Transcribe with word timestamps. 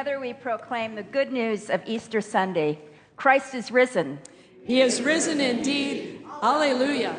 Together 0.00 0.18
we 0.18 0.32
proclaim 0.32 0.94
the 0.94 1.02
good 1.02 1.30
news 1.30 1.68
of 1.68 1.82
Easter 1.84 2.22
Sunday. 2.22 2.78
Christ 3.18 3.54
is 3.54 3.70
risen. 3.70 4.18
He 4.64 4.80
is 4.80 5.02
risen 5.02 5.42
indeed. 5.42 6.24
Alleluia. 6.42 7.14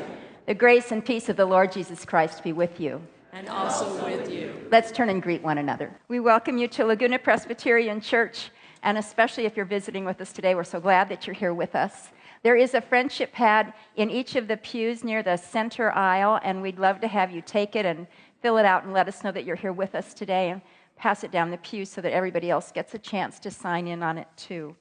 The 0.48 0.56
grace 0.56 0.92
and 0.92 1.06
peace 1.06 1.30
of 1.30 1.38
the 1.38 1.46
Lord 1.46 1.72
Jesus 1.72 2.06
Christ 2.06 2.44
be 2.44 2.54
with 2.54 2.80
you. 2.80 3.00
And 3.34 3.48
also 3.50 4.04
with 4.04 4.32
you. 4.32 4.68
Let's 4.72 4.92
turn 4.92 5.10
and 5.10 5.22
greet 5.22 5.44
one 5.44 5.60
another. 5.60 5.96
We 6.08 6.20
welcome 6.20 6.58
you 6.58 6.68
to 6.70 6.86
Laguna 6.86 7.20
Presbyterian 7.20 8.02
Church, 8.02 8.50
and 8.82 8.98
especially 8.98 9.46
if 9.46 9.56
you're 9.56 9.68
visiting 9.68 10.04
with 10.04 10.20
us 10.20 10.34
today, 10.34 10.56
we're 10.56 10.64
so 10.64 10.80
glad 10.80 11.08
that 11.10 11.28
you're 11.28 11.36
here 11.36 11.54
with 11.54 11.76
us. 11.76 12.10
There 12.42 12.56
is 12.56 12.74
a 12.74 12.82
friendship 12.82 13.32
pad 13.32 13.76
in 13.96 14.10
each 14.10 14.36
of 14.36 14.48
the 14.48 14.58
pews 14.58 15.04
near 15.04 15.22
the 15.22 15.38
center 15.38 15.92
aisle, 15.92 16.40
and 16.44 16.64
we'd 16.64 16.80
love 16.80 17.00
to 17.02 17.08
have 17.08 17.30
you 17.30 17.44
take 17.44 17.76
it 17.76 17.86
and 17.86 18.08
fill 18.42 18.58
it 18.58 18.66
out 18.66 18.86
and 18.86 18.92
let 18.92 19.08
us 19.08 19.24
know 19.24 19.32
that 19.34 19.46
you're 19.46 19.56
here 19.56 19.72
with 19.72 19.94
us 19.94 20.16
today 20.16 20.60
pass 21.02 21.24
it 21.24 21.32
down 21.32 21.50
the 21.50 21.58
pew 21.58 21.84
so 21.84 22.00
that 22.00 22.14
everybody 22.14 22.52
else 22.52 22.72
gets 22.72 22.94
a 22.94 23.00
chance 23.00 23.40
to 23.40 23.50
sign 23.50 23.88
in 23.88 24.04
on 24.04 24.20
it 24.20 24.28
too. 24.38 24.76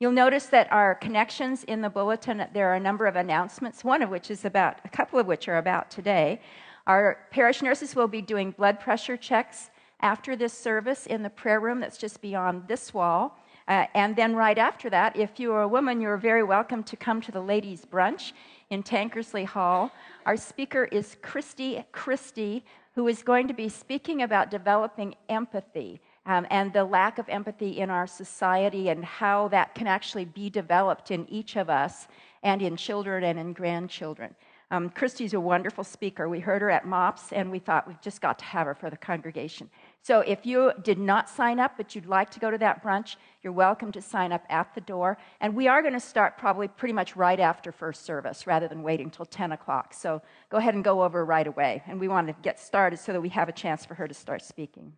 You'll 0.00 0.10
notice 0.10 0.46
that 0.46 0.66
our 0.72 0.96
connections 0.96 1.62
in 1.62 1.80
the 1.80 1.88
bulletin, 1.88 2.44
there 2.52 2.68
are 2.70 2.74
a 2.74 2.80
number 2.80 3.06
of 3.06 3.14
announcements, 3.14 3.84
one 3.84 4.02
of 4.02 4.10
which 4.10 4.32
is 4.32 4.44
about, 4.44 4.80
a 4.84 4.88
couple 4.88 5.20
of 5.20 5.28
which 5.28 5.46
are 5.46 5.58
about 5.58 5.92
today. 5.92 6.40
Our 6.88 7.28
parish 7.30 7.62
nurses 7.62 7.94
will 7.94 8.08
be 8.08 8.20
doing 8.20 8.50
blood 8.50 8.80
pressure 8.80 9.16
checks 9.16 9.70
after 10.00 10.34
this 10.34 10.52
service 10.52 11.06
in 11.06 11.22
the 11.22 11.30
prayer 11.30 11.60
room 11.60 11.78
that's 11.78 11.98
just 11.98 12.20
beyond 12.20 12.66
this 12.66 12.92
wall. 12.92 13.38
Uh, 13.68 13.86
and 13.94 14.16
then 14.16 14.34
right 14.34 14.58
after 14.58 14.90
that, 14.90 15.16
if 15.16 15.38
you 15.38 15.52
are 15.52 15.62
a 15.62 15.68
woman, 15.68 16.00
you're 16.00 16.16
very 16.16 16.42
welcome 16.42 16.82
to 16.82 16.96
come 16.96 17.20
to 17.20 17.30
the 17.30 17.40
ladies' 17.40 17.86
brunch 17.86 18.32
in 18.70 18.82
Tankersley 18.82 19.46
Hall. 19.46 19.92
Our 20.26 20.36
speaker 20.36 20.84
is 20.90 21.16
Christy 21.22 21.84
Christie, 21.92 22.64
who 22.94 23.08
is 23.08 23.22
going 23.22 23.48
to 23.48 23.54
be 23.54 23.68
speaking 23.68 24.22
about 24.22 24.50
developing 24.50 25.14
empathy 25.28 26.00
um, 26.26 26.46
and 26.50 26.72
the 26.72 26.84
lack 26.84 27.18
of 27.18 27.28
empathy 27.28 27.80
in 27.80 27.90
our 27.90 28.06
society 28.06 28.88
and 28.88 29.04
how 29.04 29.48
that 29.48 29.74
can 29.74 29.86
actually 29.86 30.24
be 30.24 30.48
developed 30.48 31.10
in 31.10 31.28
each 31.28 31.56
of 31.56 31.68
us 31.68 32.06
and 32.42 32.62
in 32.62 32.76
children 32.76 33.24
and 33.24 33.38
in 33.38 33.52
grandchildren. 33.52 34.34
Um, 34.70 34.90
Christy's 34.90 35.34
a 35.34 35.40
wonderful 35.40 35.84
speaker. 35.84 36.28
We 36.28 36.40
heard 36.40 36.62
her 36.62 36.70
at 36.70 36.86
MOPS, 36.86 37.32
and 37.32 37.50
we 37.50 37.58
thought 37.58 37.86
we've 37.86 38.00
just 38.00 38.20
got 38.20 38.38
to 38.38 38.44
have 38.44 38.66
her 38.66 38.74
for 38.74 38.90
the 38.90 38.96
congregation. 38.96 39.68
So 40.04 40.20
if 40.20 40.44
you 40.44 40.70
did 40.82 40.98
not 40.98 41.30
sign 41.30 41.58
up, 41.58 41.78
but 41.78 41.94
you'd 41.94 42.04
like 42.04 42.28
to 42.32 42.38
go 42.38 42.50
to 42.50 42.58
that 42.58 42.84
brunch, 42.84 43.16
you're 43.42 43.54
welcome 43.54 43.90
to 43.92 44.02
sign 44.02 44.32
up 44.32 44.44
at 44.50 44.74
the 44.74 44.82
door. 44.82 45.16
And 45.40 45.56
we 45.56 45.66
are 45.66 45.80
going 45.80 45.94
to 45.94 46.00
start 46.00 46.36
probably 46.36 46.68
pretty 46.68 46.92
much 46.92 47.16
right 47.16 47.40
after 47.40 47.72
first 47.72 48.04
service 48.04 48.46
rather 48.46 48.68
than 48.68 48.82
waiting 48.82 49.06
until 49.06 49.24
10 49.24 49.52
o'clock. 49.52 49.94
So 49.94 50.20
go 50.50 50.58
ahead 50.58 50.74
and 50.74 50.84
go 50.84 51.02
over 51.02 51.24
right 51.24 51.46
away. 51.46 51.82
And 51.86 51.98
we 51.98 52.08
want 52.08 52.26
to 52.26 52.34
get 52.42 52.60
started 52.60 52.98
so 52.98 53.14
that 53.14 53.20
we 53.22 53.30
have 53.30 53.48
a 53.48 53.52
chance 53.52 53.86
for 53.86 53.94
her 53.94 54.06
to 54.06 54.12
start 54.12 54.42
speaking. 54.42 54.92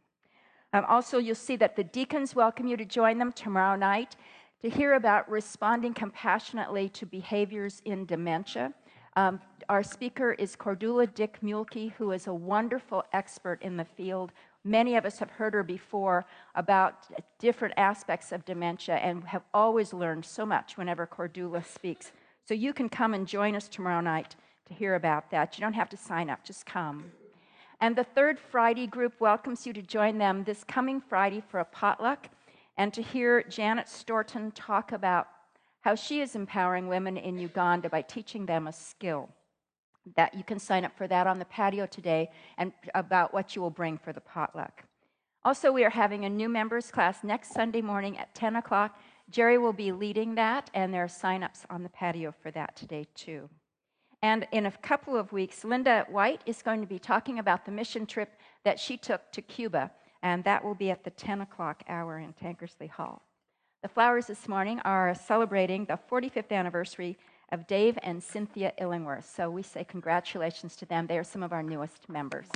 Um, 0.72 0.84
also, 0.88 1.18
you'll 1.18 1.36
see 1.36 1.54
that 1.54 1.76
the 1.76 1.84
deacons 1.84 2.34
welcome 2.34 2.66
you 2.66 2.76
to 2.76 2.84
join 2.84 3.18
them 3.18 3.30
tomorrow 3.30 3.76
night 3.76 4.16
to 4.60 4.68
hear 4.68 4.94
about 4.94 5.30
responding 5.30 5.94
compassionately 5.94 6.88
to 6.88 7.06
behaviors 7.06 7.80
in 7.84 8.06
dementia. 8.06 8.74
Um, 9.16 9.40
our 9.70 9.82
speaker 9.82 10.32
is 10.32 10.56
Cordula 10.56 11.12
Dick 11.14 11.38
Muehlke, 11.42 11.92
who 11.92 12.10
is 12.10 12.26
a 12.26 12.34
wonderful 12.34 13.02
expert 13.14 13.62
in 13.62 13.78
the 13.78 13.84
field. 13.84 14.32
Many 14.66 14.96
of 14.96 15.06
us 15.06 15.20
have 15.20 15.30
heard 15.30 15.54
her 15.54 15.62
before 15.62 16.26
about 16.56 17.06
different 17.38 17.74
aspects 17.76 18.32
of 18.32 18.44
dementia 18.44 18.96
and 18.96 19.22
have 19.22 19.44
always 19.54 19.92
learned 19.92 20.24
so 20.24 20.44
much 20.44 20.76
whenever 20.76 21.06
Cordula 21.06 21.64
speaks. 21.64 22.10
So 22.44 22.52
you 22.52 22.72
can 22.72 22.88
come 22.88 23.14
and 23.14 23.28
join 23.28 23.54
us 23.54 23.68
tomorrow 23.68 24.00
night 24.00 24.34
to 24.66 24.74
hear 24.74 24.96
about 24.96 25.30
that. 25.30 25.56
You 25.56 25.62
don't 25.62 25.74
have 25.74 25.88
to 25.90 25.96
sign 25.96 26.28
up, 26.28 26.42
just 26.42 26.66
come. 26.66 27.12
And 27.80 27.94
the 27.94 28.02
third 28.02 28.40
Friday 28.40 28.88
group 28.88 29.20
welcomes 29.20 29.68
you 29.68 29.72
to 29.72 29.82
join 29.82 30.18
them 30.18 30.42
this 30.42 30.64
coming 30.64 31.00
Friday 31.00 31.44
for 31.48 31.60
a 31.60 31.64
potluck 31.64 32.28
and 32.76 32.92
to 32.92 33.02
hear 33.02 33.44
Janet 33.44 33.86
Storton 33.86 34.50
talk 34.52 34.90
about 34.90 35.28
how 35.82 35.94
she 35.94 36.20
is 36.20 36.34
empowering 36.34 36.88
women 36.88 37.16
in 37.16 37.38
Uganda 37.38 37.88
by 37.88 38.02
teaching 38.02 38.46
them 38.46 38.66
a 38.66 38.72
skill. 38.72 39.28
That 40.14 40.34
you 40.34 40.44
can 40.44 40.58
sign 40.60 40.84
up 40.84 40.96
for 40.96 41.08
that 41.08 41.26
on 41.26 41.38
the 41.38 41.44
patio 41.44 41.86
today 41.86 42.30
and 42.58 42.72
about 42.94 43.34
what 43.34 43.56
you 43.56 43.62
will 43.62 43.70
bring 43.70 43.98
for 43.98 44.12
the 44.12 44.20
potluck. 44.20 44.84
Also, 45.44 45.72
we 45.72 45.84
are 45.84 45.90
having 45.90 46.24
a 46.24 46.30
new 46.30 46.48
members 46.48 46.90
class 46.90 47.24
next 47.24 47.52
Sunday 47.52 47.82
morning 47.82 48.16
at 48.18 48.34
10 48.34 48.56
o'clock. 48.56 48.98
Jerry 49.30 49.58
will 49.58 49.72
be 49.72 49.92
leading 49.92 50.36
that, 50.36 50.70
and 50.74 50.94
there 50.94 51.04
are 51.04 51.08
sign-ups 51.08 51.66
on 51.70 51.82
the 51.82 51.88
patio 51.88 52.32
for 52.40 52.50
that 52.52 52.76
today, 52.76 53.06
too. 53.14 53.48
And 54.22 54.46
in 54.52 54.66
a 54.66 54.72
couple 54.72 55.16
of 55.16 55.32
weeks, 55.32 55.64
Linda 55.64 56.06
White 56.08 56.40
is 56.46 56.62
going 56.62 56.80
to 56.80 56.86
be 56.86 56.98
talking 56.98 57.38
about 57.38 57.64
the 57.64 57.72
mission 57.72 58.06
trip 58.06 58.30
that 58.64 58.80
she 58.80 58.96
took 58.96 59.30
to 59.32 59.42
Cuba, 59.42 59.90
and 60.22 60.42
that 60.44 60.64
will 60.64 60.74
be 60.74 60.90
at 60.90 61.04
the 61.04 61.10
10 61.10 61.42
o'clock 61.42 61.82
hour 61.88 62.18
in 62.18 62.32
Tankersley 62.32 62.88
Hall. 62.88 63.22
The 63.82 63.88
flowers 63.88 64.26
this 64.26 64.48
morning 64.48 64.80
are 64.80 65.14
celebrating 65.14 65.84
the 65.84 65.98
45th 66.10 66.50
anniversary 66.50 67.18
of 67.52 67.66
Dave 67.66 67.98
and 68.02 68.22
Cynthia 68.22 68.72
Illingworth. 68.78 69.30
So 69.34 69.50
we 69.50 69.62
say 69.62 69.84
congratulations 69.84 70.76
to 70.76 70.86
them. 70.86 71.06
They 71.06 71.18
are 71.18 71.24
some 71.24 71.42
of 71.42 71.52
our 71.52 71.62
newest 71.62 72.08
members. 72.08 72.48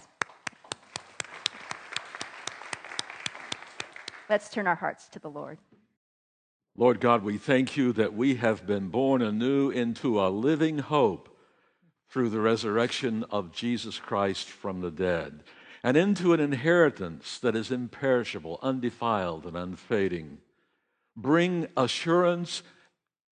Let's 4.29 4.49
turn 4.49 4.67
our 4.67 4.77
hearts 4.77 5.09
to 5.09 5.19
the 5.19 5.31
Lord. 5.31 5.59
Lord 6.77 7.01
God, 7.01 7.25
we 7.25 7.37
thank 7.37 7.77
you 7.77 7.93
that 7.95 8.15
we 8.15 8.37
have 8.37 8.67
been 8.67 8.89
born 8.89 9.23
anew 9.23 9.71
into 9.71 10.21
a 10.21 10.31
living 10.31 10.79
hope 10.79 11.37
through 12.09 12.31
the 12.31 12.41
resurrection 12.41 13.25
of 13.31 13.53
Jesus 13.53 13.99
Christ 13.99 14.49
from 14.49 14.81
the 14.81 14.91
dead 14.91 15.43
and 15.83 15.97
into 15.97 16.33
an 16.33 16.41
inheritance 16.41 17.39
that 17.39 17.57
is 17.57 17.71
imperishable, 17.71 18.59
undefiled, 18.63 19.47
and 19.47 19.57
unfading 19.57 20.39
bring 21.17 21.67
assurance 21.77 22.63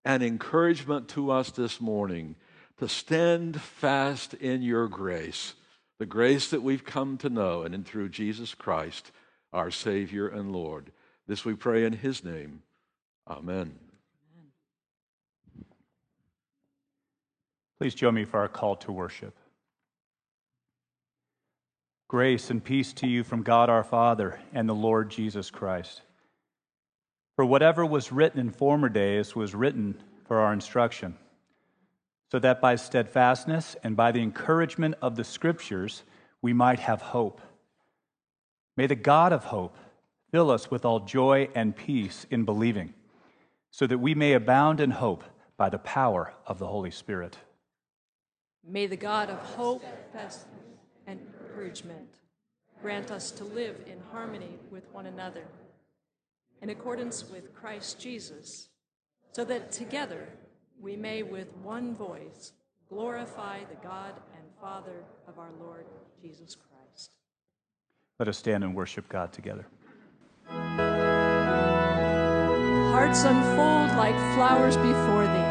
and 0.04 0.22
encouragement 0.22 1.08
to 1.08 1.30
us 1.30 1.50
this 1.50 1.80
morning 1.80 2.36
to 2.78 2.88
stand 2.88 3.60
fast 3.60 4.34
in 4.34 4.62
your 4.62 4.88
grace, 4.88 5.54
the 5.98 6.06
grace 6.06 6.50
that 6.50 6.62
we've 6.62 6.84
come 6.84 7.16
to 7.18 7.30
know, 7.30 7.62
and 7.62 7.74
in 7.74 7.84
through 7.84 8.08
Jesus 8.08 8.54
Christ, 8.54 9.12
our 9.52 9.70
Savior 9.70 10.26
and 10.26 10.52
Lord. 10.52 10.90
This 11.26 11.44
we 11.44 11.54
pray 11.54 11.84
in 11.84 11.92
His 11.92 12.24
name. 12.24 12.62
Amen. 13.28 13.78
Please 17.78 17.94
join 17.94 18.14
me 18.14 18.24
for 18.24 18.40
our 18.40 18.48
call 18.48 18.76
to 18.76 18.92
worship. 18.92 19.36
Grace 22.08 22.50
and 22.50 22.62
peace 22.62 22.92
to 22.92 23.06
you 23.06 23.24
from 23.24 23.42
God 23.42 23.70
our 23.70 23.82
Father 23.82 24.38
and 24.52 24.68
the 24.68 24.74
Lord 24.74 25.10
Jesus 25.10 25.50
Christ. 25.50 26.02
For 27.36 27.44
whatever 27.44 27.86
was 27.86 28.12
written 28.12 28.38
in 28.38 28.50
former 28.50 28.88
days 28.88 29.34
was 29.34 29.54
written 29.54 30.00
for 30.26 30.40
our 30.40 30.52
instruction, 30.52 31.16
so 32.30 32.38
that 32.38 32.60
by 32.60 32.76
steadfastness 32.76 33.76
and 33.82 33.96
by 33.96 34.12
the 34.12 34.20
encouragement 34.20 34.96
of 35.00 35.16
the 35.16 35.24
Scriptures 35.24 36.02
we 36.42 36.52
might 36.52 36.80
have 36.80 37.00
hope. 37.00 37.40
May 38.76 38.86
the 38.86 38.94
God 38.94 39.32
of 39.32 39.44
hope 39.44 39.76
fill 40.30 40.50
us 40.50 40.70
with 40.70 40.84
all 40.84 41.00
joy 41.00 41.48
and 41.54 41.76
peace 41.76 42.26
in 42.30 42.44
believing, 42.44 42.94
so 43.70 43.86
that 43.86 43.98
we 43.98 44.14
may 44.14 44.34
abound 44.34 44.80
in 44.80 44.90
hope 44.90 45.24
by 45.56 45.68
the 45.68 45.78
power 45.78 46.34
of 46.46 46.58
the 46.58 46.66
Holy 46.66 46.90
Spirit. 46.90 47.38
May 48.66 48.86
the 48.86 48.96
God 48.96 49.30
of 49.30 49.38
hope 49.38 49.84
and 51.06 51.20
encouragement 51.40 52.08
grant 52.80 53.10
us 53.10 53.30
to 53.32 53.44
live 53.44 53.76
in 53.86 54.00
harmony 54.10 54.58
with 54.70 54.84
one 54.92 55.06
another 55.06 55.44
in 56.62 56.70
accordance 56.70 57.28
with 57.28 57.54
Christ 57.54 58.00
Jesus, 58.00 58.68
so 59.32 59.44
that 59.44 59.72
together 59.72 60.28
we 60.80 60.96
may 60.96 61.22
with 61.22 61.48
one 61.62 61.94
voice 61.94 62.52
glorify 62.88 63.58
the 63.60 63.76
God 63.82 64.14
and 64.34 64.44
Father 64.60 65.04
of 65.26 65.38
our 65.38 65.50
Lord 65.60 65.86
Jesus 66.20 66.54
Christ. 66.54 67.16
Let 68.18 68.28
us 68.28 68.38
stand 68.38 68.62
and 68.62 68.74
worship 68.76 69.08
God 69.08 69.32
together. 69.32 69.66
Hearts 72.92 73.24
unfold 73.24 73.96
like 73.96 74.14
flowers 74.34 74.76
before 74.76 75.26
thee. 75.26 75.41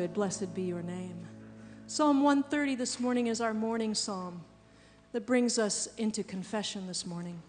Good. 0.00 0.14
Blessed 0.14 0.54
be 0.54 0.62
your 0.62 0.80
name. 0.80 1.28
Psalm 1.86 2.22
130 2.22 2.74
this 2.74 3.00
morning 3.00 3.26
is 3.26 3.42
our 3.42 3.52
morning 3.52 3.94
psalm 3.94 4.40
that 5.12 5.26
brings 5.26 5.58
us 5.58 5.90
into 5.98 6.24
confession 6.24 6.86
this 6.86 7.04
morning. 7.04 7.42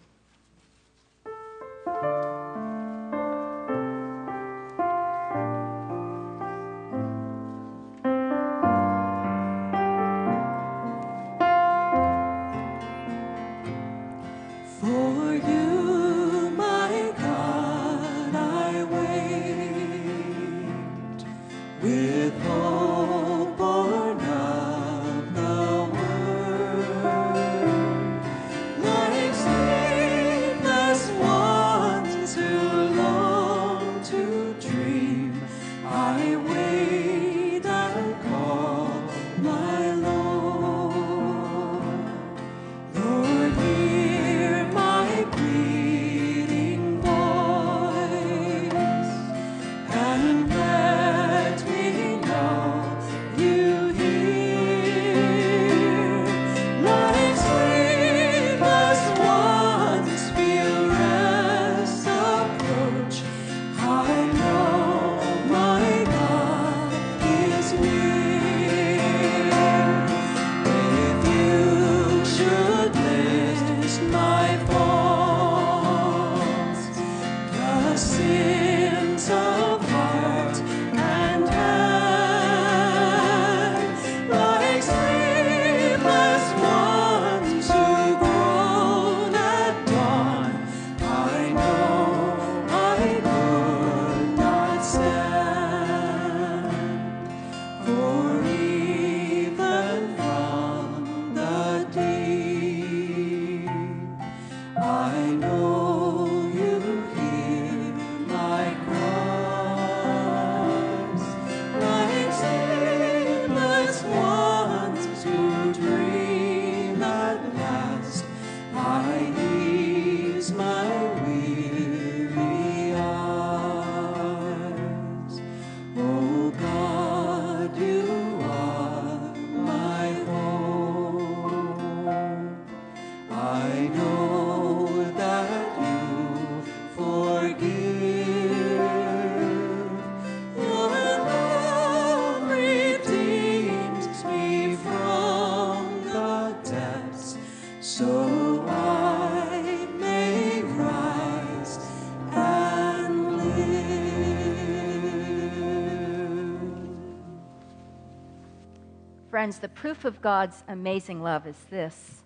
Friends, 159.42 159.58
the 159.58 159.70
proof 159.70 160.06
of 160.06 160.22
God's 160.22 160.64
amazing 160.68 161.24
love 161.24 161.48
is 161.48 161.58
this 161.72 162.22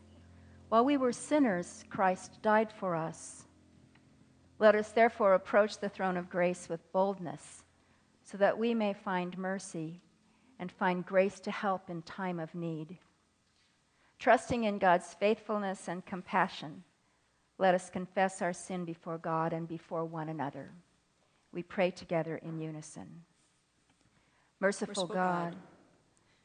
while 0.68 0.84
we 0.84 0.98
were 0.98 1.14
sinners, 1.14 1.86
Christ 1.90 2.42
died 2.42 2.74
for 2.74 2.94
us. 2.94 3.46
Let 4.60 4.76
us 4.76 4.92
therefore 4.92 5.34
approach 5.34 5.80
the 5.80 5.88
throne 5.88 6.18
of 6.18 6.30
grace 6.30 6.68
with 6.68 6.92
boldness, 6.92 7.64
so 8.22 8.38
that 8.40 8.58
we 8.58 8.74
may 8.74 8.92
find 8.92 9.38
mercy 9.38 10.02
and 10.60 10.70
find 10.70 11.06
grace 11.06 11.40
to 11.40 11.52
help 11.52 11.90
in 11.90 12.02
time 12.02 12.38
of 12.38 12.54
need. 12.54 12.98
Trusting 14.20 14.66
in 14.66 14.78
God's 14.78 15.14
faithfulness 15.14 15.88
and 15.88 16.06
compassion, 16.06 16.84
let 17.58 17.74
us 17.74 17.90
confess 17.90 18.42
our 18.42 18.52
sin 18.52 18.84
before 18.84 19.20
God 19.20 19.54
and 19.54 19.70
before 19.70 20.04
one 20.04 20.28
another. 20.28 20.74
We 21.54 21.64
pray 21.64 21.92
together 21.92 22.36
in 22.44 22.60
unison. 22.60 23.24
Merciful, 24.60 24.90
Merciful 24.90 25.08
God, 25.08 25.54
God, 25.54 25.56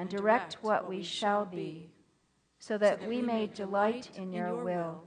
and 0.00 0.08
direct 0.08 0.56
what 0.62 0.88
we 0.88 1.02
shall 1.02 1.44
be, 1.44 1.90
so 2.58 2.78
that 2.78 3.06
we 3.06 3.20
may 3.20 3.46
delight 3.46 4.08
in 4.16 4.32
your 4.32 4.64
will 4.64 5.04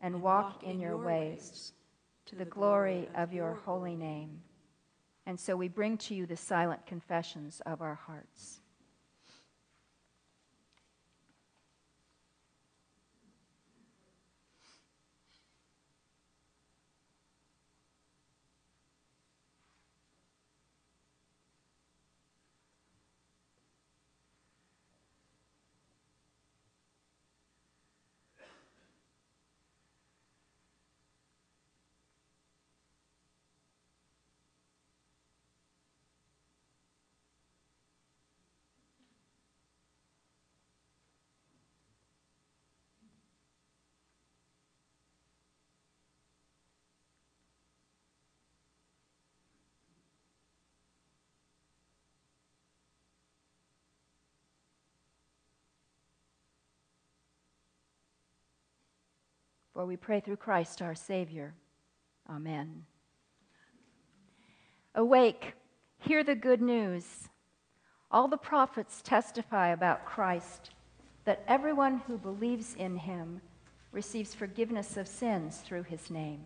and 0.00 0.22
walk 0.22 0.62
in 0.62 0.80
your 0.80 0.96
ways, 0.96 1.74
to 2.24 2.34
the 2.34 2.46
glory 2.46 3.06
of 3.14 3.34
your 3.34 3.52
holy 3.66 3.94
name. 3.94 4.40
And 5.26 5.38
so 5.38 5.56
we 5.56 5.68
bring 5.68 5.98
to 5.98 6.14
you 6.14 6.24
the 6.24 6.38
silent 6.38 6.86
confessions 6.86 7.60
of 7.66 7.82
our 7.82 7.96
hearts. 7.96 8.60
For 59.74 59.84
we 59.84 59.96
pray 59.96 60.20
through 60.20 60.36
Christ 60.36 60.80
our 60.80 60.94
Savior. 60.94 61.54
Amen. 62.30 62.84
Awake, 64.94 65.54
hear 65.98 66.22
the 66.22 66.36
good 66.36 66.62
news. 66.62 67.28
All 68.10 68.28
the 68.28 68.36
prophets 68.36 69.02
testify 69.02 69.68
about 69.68 70.06
Christ 70.06 70.70
that 71.24 71.42
everyone 71.48 72.02
who 72.06 72.16
believes 72.16 72.76
in 72.76 72.96
him 72.96 73.40
receives 73.90 74.34
forgiveness 74.34 74.96
of 74.96 75.08
sins 75.08 75.58
through 75.58 75.82
his 75.82 76.08
name. 76.10 76.44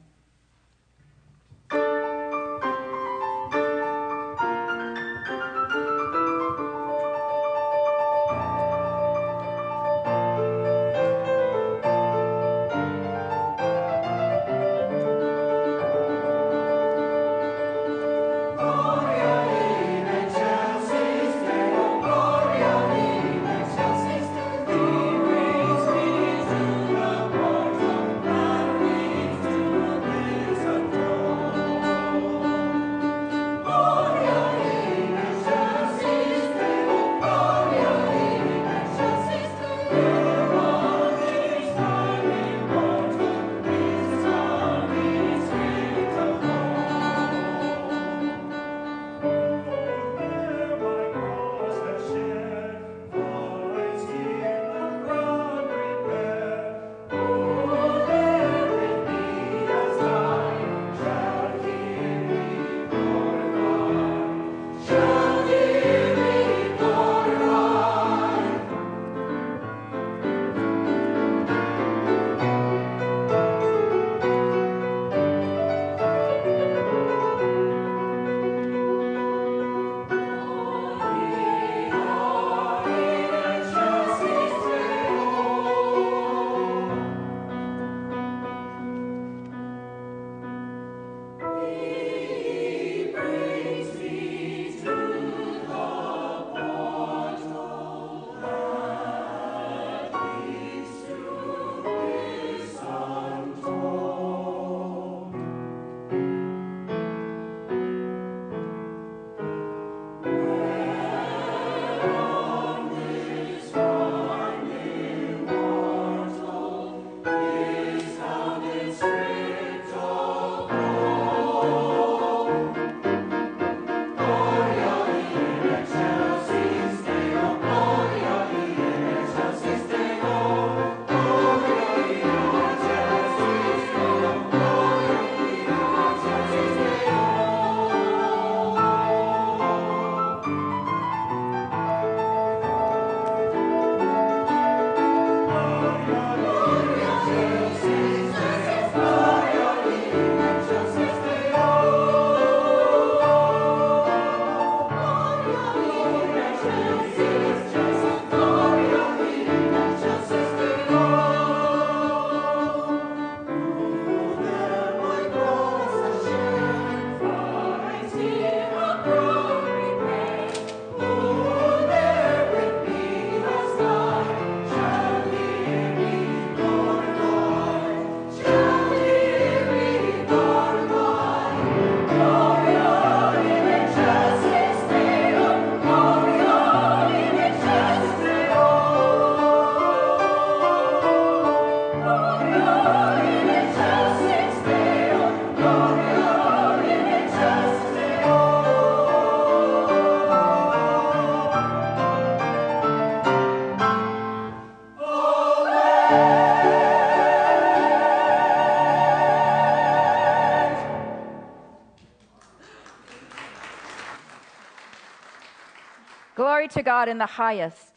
To 216.74 216.82
God 216.82 217.08
in 217.08 217.16
the 217.16 217.26
highest. 217.26 217.94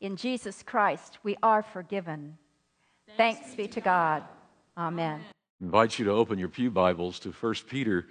In 0.00 0.16
Jesus 0.16 0.62
Christ, 0.62 1.18
we 1.22 1.36
are 1.42 1.62
forgiven. 1.62 2.38
Thanks, 3.18 3.40
Thanks 3.40 3.54
be 3.54 3.68
to 3.68 3.82
God. 3.82 4.24
Amen. 4.78 5.20
I 5.60 5.64
invite 5.64 5.98
you 5.98 6.06
to 6.06 6.12
open 6.12 6.38
your 6.38 6.48
Pew 6.48 6.70
Bibles 6.70 7.18
to 7.20 7.32
1 7.32 7.54
Peter 7.68 8.06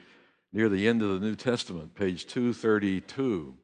near 0.53 0.69
the 0.69 0.87
end 0.87 1.01
of 1.01 1.09
the 1.09 1.25
New 1.25 1.35
Testament, 1.35 1.95
page 1.95 2.27
232. 2.27 3.55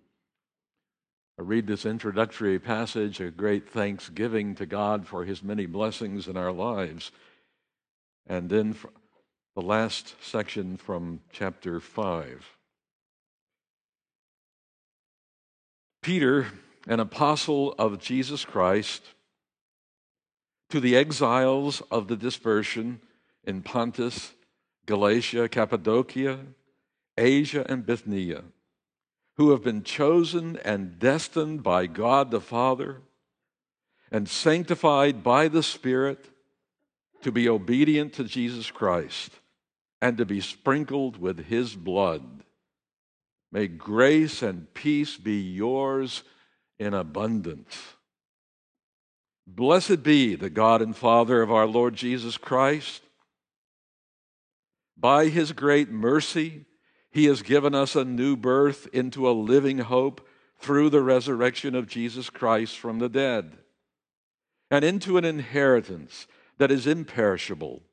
I 1.37 1.41
read 1.43 1.67
this 1.67 1.85
introductory 1.85 2.57
passage, 2.57 3.19
a 3.19 3.29
great 3.29 3.69
thanksgiving 3.69 4.55
to 4.55 4.65
God 4.65 5.05
for 5.05 5.25
his 5.25 5.43
many 5.43 5.67
blessings 5.67 6.27
in 6.27 6.35
our 6.35 6.51
lives. 6.51 7.11
And 8.25 8.49
then 8.49 8.75
the 9.55 9.61
last 9.61 10.15
section 10.19 10.77
from 10.77 11.21
chapter 11.31 11.79
5. 11.79 12.57
Peter, 16.03 16.47
an 16.85 16.99
apostle 16.99 17.73
of 17.79 17.97
Jesus 17.97 18.43
Christ, 18.43 19.01
to 20.69 20.81
the 20.81 20.97
exiles 20.97 21.81
of 21.89 22.09
the 22.09 22.17
dispersion 22.17 22.99
in 23.45 23.61
Pontus, 23.61 24.33
Galatia, 24.85 25.47
Cappadocia, 25.47 26.39
Asia, 27.17 27.65
and 27.69 27.85
Bithynia, 27.85 28.43
who 29.37 29.51
have 29.51 29.63
been 29.63 29.81
chosen 29.81 30.57
and 30.65 30.99
destined 30.99 31.63
by 31.63 31.87
God 31.87 32.31
the 32.31 32.41
Father 32.41 33.01
and 34.11 34.27
sanctified 34.27 35.23
by 35.23 35.47
the 35.47 35.63
Spirit 35.63 36.25
to 37.21 37.31
be 37.31 37.47
obedient 37.47 38.11
to 38.13 38.25
Jesus 38.25 38.69
Christ 38.69 39.31
and 40.01 40.17
to 40.17 40.25
be 40.25 40.41
sprinkled 40.41 41.17
with 41.17 41.45
his 41.45 41.75
blood. 41.75 42.42
May 43.53 43.67
grace 43.67 44.41
and 44.41 44.73
peace 44.73 45.15
be 45.15 45.39
yours 45.39 46.23
in 46.79 46.95
abundance. 46.95 47.77
Blessed 49.45 50.01
be 50.01 50.33
the 50.33 50.49
God 50.49 50.81
and 50.81 50.95
Father 50.95 51.43
of 51.43 51.51
our 51.51 51.67
Lord 51.67 51.93
Jesus 51.93 52.35
Christ. 52.35 53.03
By 54.97 55.27
his 55.27 55.51
great 55.51 55.91
mercy, 55.91 56.65
he 57.11 57.25
has 57.25 57.43
given 57.43 57.75
us 57.75 57.95
a 57.95 58.03
new 58.03 58.35
birth 58.35 58.87
into 58.91 59.29
a 59.29 59.31
living 59.31 59.77
hope 59.77 60.27
through 60.57 60.89
the 60.89 61.03
resurrection 61.03 61.75
of 61.75 61.87
Jesus 61.87 62.31
Christ 62.31 62.79
from 62.79 62.97
the 62.97 63.09
dead, 63.09 63.59
and 64.71 64.83
into 64.83 65.15
an 65.17 65.25
inheritance 65.25 66.25
that 66.57 66.71
is 66.71 66.87
imperishable, 66.87 67.83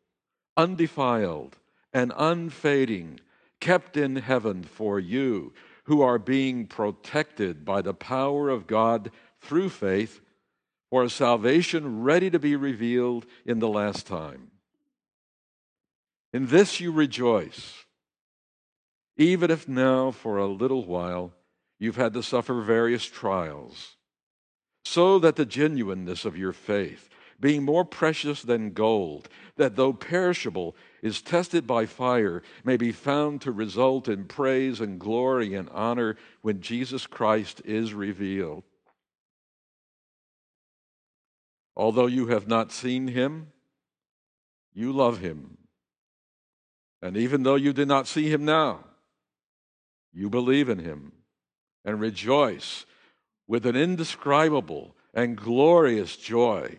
undefiled, 0.56 1.58
and 1.92 2.14
unfading 2.16 3.20
kept 3.60 3.96
in 3.96 4.16
heaven 4.16 4.62
for 4.62 4.98
you 4.98 5.52
who 5.84 6.02
are 6.02 6.18
being 6.18 6.66
protected 6.66 7.64
by 7.64 7.82
the 7.82 7.94
power 7.94 8.48
of 8.48 8.66
God 8.66 9.10
through 9.40 9.68
faith 9.68 10.20
for 10.90 11.04
a 11.04 11.10
salvation 11.10 12.02
ready 12.02 12.30
to 12.30 12.38
be 12.38 12.56
revealed 12.56 13.26
in 13.44 13.58
the 13.58 13.68
last 13.68 14.06
time. 14.06 14.50
In 16.32 16.46
this 16.46 16.80
you 16.80 16.92
rejoice, 16.92 17.84
even 19.16 19.50
if 19.50 19.68
now 19.68 20.10
for 20.10 20.38
a 20.38 20.46
little 20.46 20.84
while 20.84 21.32
you've 21.78 21.96
had 21.96 22.12
to 22.14 22.22
suffer 22.22 22.60
various 22.60 23.04
trials, 23.04 23.96
so 24.84 25.18
that 25.18 25.36
the 25.36 25.46
genuineness 25.46 26.24
of 26.24 26.36
your 26.36 26.52
faith, 26.52 27.08
being 27.38 27.64
more 27.64 27.84
precious 27.84 28.42
than 28.42 28.72
gold, 28.72 29.28
that 29.56 29.76
though 29.76 29.92
perishable, 29.92 30.76
is 31.02 31.22
tested 31.22 31.66
by 31.66 31.86
fire, 31.86 32.42
may 32.64 32.76
be 32.76 32.92
found 32.92 33.40
to 33.42 33.52
result 33.52 34.08
in 34.08 34.24
praise 34.24 34.80
and 34.80 34.98
glory 34.98 35.54
and 35.54 35.68
honor 35.70 36.16
when 36.42 36.60
Jesus 36.60 37.06
Christ 37.06 37.62
is 37.64 37.94
revealed. 37.94 38.64
Although 41.76 42.06
you 42.06 42.26
have 42.28 42.46
not 42.46 42.72
seen 42.72 43.08
him, 43.08 43.48
you 44.72 44.92
love 44.92 45.20
him. 45.20 45.56
And 47.00 47.16
even 47.16 47.42
though 47.42 47.54
you 47.54 47.72
did 47.72 47.88
not 47.88 48.06
see 48.06 48.30
him 48.30 48.44
now, 48.44 48.84
you 50.12 50.28
believe 50.28 50.68
in 50.68 50.80
him 50.80 51.12
and 51.84 52.00
rejoice 52.00 52.84
with 53.46 53.64
an 53.64 53.76
indescribable 53.76 54.94
and 55.14 55.36
glorious 55.36 56.16
joy 56.16 56.78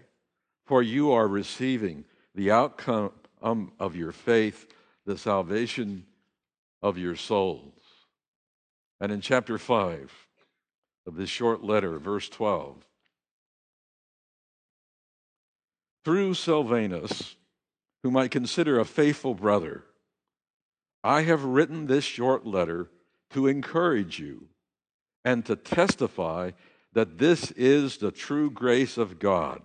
for 0.65 0.81
you 0.81 1.11
are 1.11 1.27
receiving 1.27 2.05
the 2.33 2.49
outcome 2.49 3.11
Um, 3.41 3.73
of 3.79 3.95
your 3.95 4.11
faith, 4.11 4.67
the 5.05 5.17
salvation 5.17 6.05
of 6.81 6.97
your 6.97 7.15
souls. 7.15 7.81
And 8.99 9.11
in 9.11 9.21
chapter 9.21 9.57
5 9.57 10.11
of 11.07 11.15
this 11.15 11.29
short 11.29 11.63
letter, 11.63 11.97
verse 11.97 12.29
12, 12.29 12.75
through 16.05 16.33
Silvanus, 16.35 17.35
whom 18.03 18.17
I 18.17 18.27
consider 18.27 18.79
a 18.79 18.85
faithful 18.85 19.33
brother, 19.33 19.83
I 21.03 21.21
have 21.21 21.43
written 21.43 21.87
this 21.87 22.03
short 22.03 22.45
letter 22.45 22.89
to 23.31 23.47
encourage 23.47 24.19
you 24.19 24.49
and 25.23 25.45
to 25.45 25.55
testify 25.55 26.51
that 26.93 27.17
this 27.17 27.51
is 27.51 27.97
the 27.97 28.11
true 28.11 28.51
grace 28.51 28.97
of 28.97 29.19
God. 29.19 29.61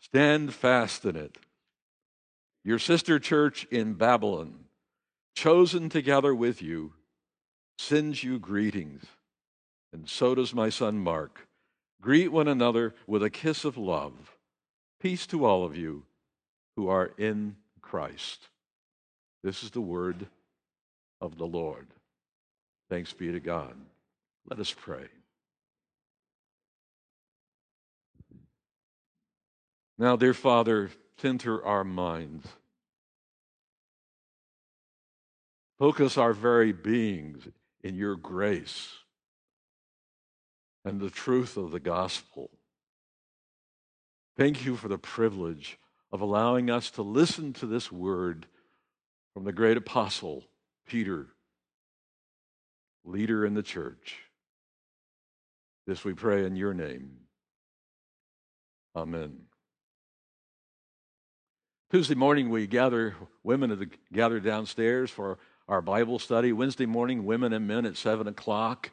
Stand 0.00 0.52
fast 0.52 1.04
in 1.04 1.16
it. 1.16 1.38
Your 2.64 2.78
sister 2.78 3.18
church 3.18 3.66
in 3.70 3.92
Babylon, 3.94 4.64
chosen 5.36 5.90
together 5.90 6.34
with 6.34 6.62
you, 6.62 6.94
sends 7.78 8.24
you 8.24 8.38
greetings, 8.38 9.04
and 9.92 10.08
so 10.08 10.34
does 10.34 10.54
my 10.54 10.70
son 10.70 10.98
Mark. 10.98 11.46
Greet 12.00 12.32
one 12.32 12.48
another 12.48 12.94
with 13.06 13.22
a 13.22 13.30
kiss 13.30 13.64
of 13.64 13.76
love. 13.76 14.36
Peace 15.00 15.26
to 15.26 15.44
all 15.44 15.64
of 15.64 15.76
you 15.76 16.04
who 16.76 16.88
are 16.88 17.12
in 17.18 17.56
Christ. 17.82 18.48
This 19.42 19.62
is 19.62 19.70
the 19.70 19.80
word 19.80 20.26
of 21.20 21.36
the 21.36 21.46
Lord. 21.46 21.86
Thanks 22.88 23.12
be 23.12 23.30
to 23.30 23.40
God. 23.40 23.74
Let 24.48 24.58
us 24.58 24.72
pray. 24.72 25.06
Now, 29.98 30.16
dear 30.16 30.34
Father, 30.34 30.90
center 31.18 31.64
our 31.64 31.84
minds. 31.84 32.46
Focus 35.78 36.16
our 36.16 36.32
very 36.32 36.72
beings 36.72 37.48
in 37.82 37.96
your 37.96 38.16
grace 38.16 38.90
and 40.84 41.00
the 41.00 41.10
truth 41.10 41.56
of 41.56 41.72
the 41.72 41.80
gospel. 41.80 42.50
Thank 44.36 44.64
you 44.64 44.76
for 44.76 44.88
the 44.88 44.98
privilege 44.98 45.78
of 46.12 46.20
allowing 46.20 46.70
us 46.70 46.90
to 46.92 47.02
listen 47.02 47.52
to 47.54 47.66
this 47.66 47.90
word 47.90 48.46
from 49.32 49.44
the 49.44 49.52
great 49.52 49.76
apostle, 49.76 50.44
Peter, 50.86 51.28
leader 53.04 53.44
in 53.44 53.54
the 53.54 53.62
church. 53.62 54.20
This 55.86 56.04
we 56.04 56.14
pray 56.14 56.44
in 56.44 56.56
your 56.56 56.72
name. 56.72 57.10
Amen. 58.96 59.43
Tuesday 61.94 62.16
morning, 62.16 62.50
we 62.50 62.66
gather, 62.66 63.14
women 63.44 63.88
gather 64.12 64.40
downstairs 64.40 65.12
for 65.12 65.38
our 65.68 65.80
Bible 65.80 66.18
study. 66.18 66.52
Wednesday 66.52 66.86
morning, 66.86 67.24
women 67.24 67.52
and 67.52 67.68
men 67.68 67.86
at 67.86 67.96
7 67.96 68.26
o'clock. 68.26 68.90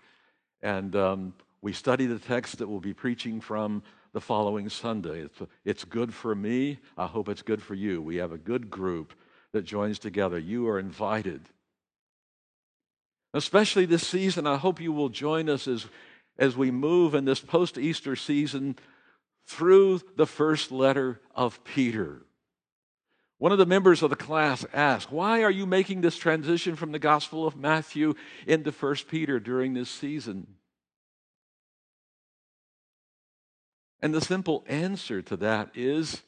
And 0.62 0.96
um, 0.96 1.34
we 1.64 1.74
study 1.74 2.06
the 2.06 2.20
text 2.20 2.60
that 2.60 2.68
we'll 2.68 2.80
be 2.80 2.94
preaching 2.94 3.42
from 3.42 3.82
the 4.14 4.22
following 4.22 4.70
Sunday. 4.70 5.22
It's, 5.22 5.40
it's 5.66 5.84
good 5.84 6.14
for 6.14 6.36
me. 6.36 6.78
I 6.96 7.08
hope 7.08 7.28
it's 7.28 7.42
good 7.42 7.64
for 7.64 7.74
you. 7.74 8.04
We 8.04 8.18
have 8.18 8.34
a 8.34 8.38
good 8.38 8.70
group 8.70 9.14
that 9.52 9.64
joins 9.64 9.98
together. 9.98 10.38
You 10.38 10.68
are 10.68 10.78
invited. 10.78 11.42
Especially 13.34 13.88
this 13.88 14.08
season, 14.08 14.46
I 14.46 14.58
hope 14.58 14.80
you 14.80 14.92
will 14.92 15.10
join 15.10 15.50
us 15.50 15.68
as, 15.68 15.88
as 16.38 16.56
we 16.56 16.70
move 16.70 17.16
in 17.16 17.26
this 17.26 17.40
post 17.40 17.80
Easter 17.80 18.16
season 18.16 18.76
through 19.48 20.02
the 20.18 20.28
first 20.28 20.72
letter 20.72 21.20
of 21.34 21.64
Peter. 21.64 22.22
One 23.42 23.52
of 23.52 23.58
the 23.58 23.66
members 23.66 24.04
of 24.04 24.12
the 24.12 24.16
class 24.16 24.68
asked, 24.72 25.12
Why 25.12 25.42
are 25.42 25.50
you 25.50 25.66
making 25.66 26.02
this 26.02 26.16
transition 26.16 26.76
from 26.76 26.92
the 26.92 27.00
Gospel 27.00 27.48
of 27.48 27.56
Matthew 27.56 28.14
into 28.46 28.70
1 28.70 28.96
Peter 29.10 29.40
during 29.40 29.74
this 29.74 29.90
season? 29.90 30.46
And 34.00 34.14
the 34.14 34.22
simple 34.22 34.64
answer 34.68 35.24
to 35.24 35.36
that 35.38 35.72
is 35.74 36.22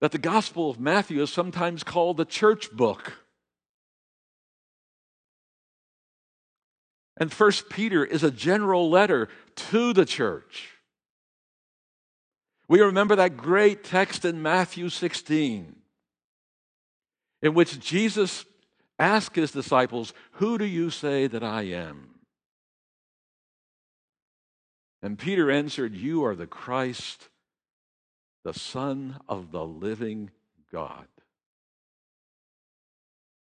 that 0.00 0.10
the 0.10 0.18
Gospel 0.18 0.70
of 0.70 0.80
Matthew 0.80 1.22
is 1.22 1.32
sometimes 1.32 1.84
called 1.84 2.16
the 2.16 2.24
church 2.24 2.72
book. 2.72 3.12
And 7.16 7.32
1 7.32 7.52
Peter 7.70 8.04
is 8.04 8.24
a 8.24 8.32
general 8.32 8.90
letter 8.90 9.28
to 9.54 9.92
the 9.92 10.04
church. 10.04 10.75
We 12.68 12.80
remember 12.80 13.16
that 13.16 13.36
great 13.36 13.84
text 13.84 14.24
in 14.24 14.42
Matthew 14.42 14.88
16 14.88 15.76
in 17.42 17.54
which 17.54 17.78
Jesus 17.78 18.44
asked 18.98 19.36
his 19.36 19.52
disciples, 19.52 20.12
Who 20.32 20.58
do 20.58 20.64
you 20.64 20.90
say 20.90 21.26
that 21.26 21.44
I 21.44 21.62
am? 21.62 22.10
And 25.02 25.18
Peter 25.18 25.50
answered, 25.50 25.94
You 25.94 26.24
are 26.24 26.34
the 26.34 26.46
Christ, 26.46 27.28
the 28.44 28.54
Son 28.54 29.20
of 29.28 29.52
the 29.52 29.64
living 29.64 30.30
God. 30.72 31.06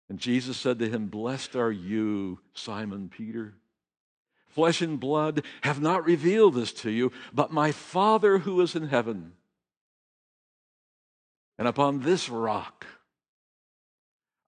And 0.08 0.20
Jesus 0.20 0.58
said 0.58 0.78
to 0.80 0.90
him, 0.90 1.08
Blessed 1.08 1.56
are 1.56 1.72
you, 1.72 2.40
Simon 2.54 3.10
Peter. 3.10 3.56
Flesh 4.56 4.82
and 4.82 4.98
blood 4.98 5.44
have 5.64 5.82
not 5.82 6.06
revealed 6.06 6.54
this 6.54 6.72
to 6.72 6.90
you, 6.90 7.12
but 7.34 7.52
my 7.52 7.74
Father 7.74 8.40
who 8.40 8.62
is 8.62 8.74
in 8.74 8.88
heaven. 8.88 9.34
And 11.60 11.68
upon 11.68 12.00
this 12.00 12.30
rock 12.30 12.86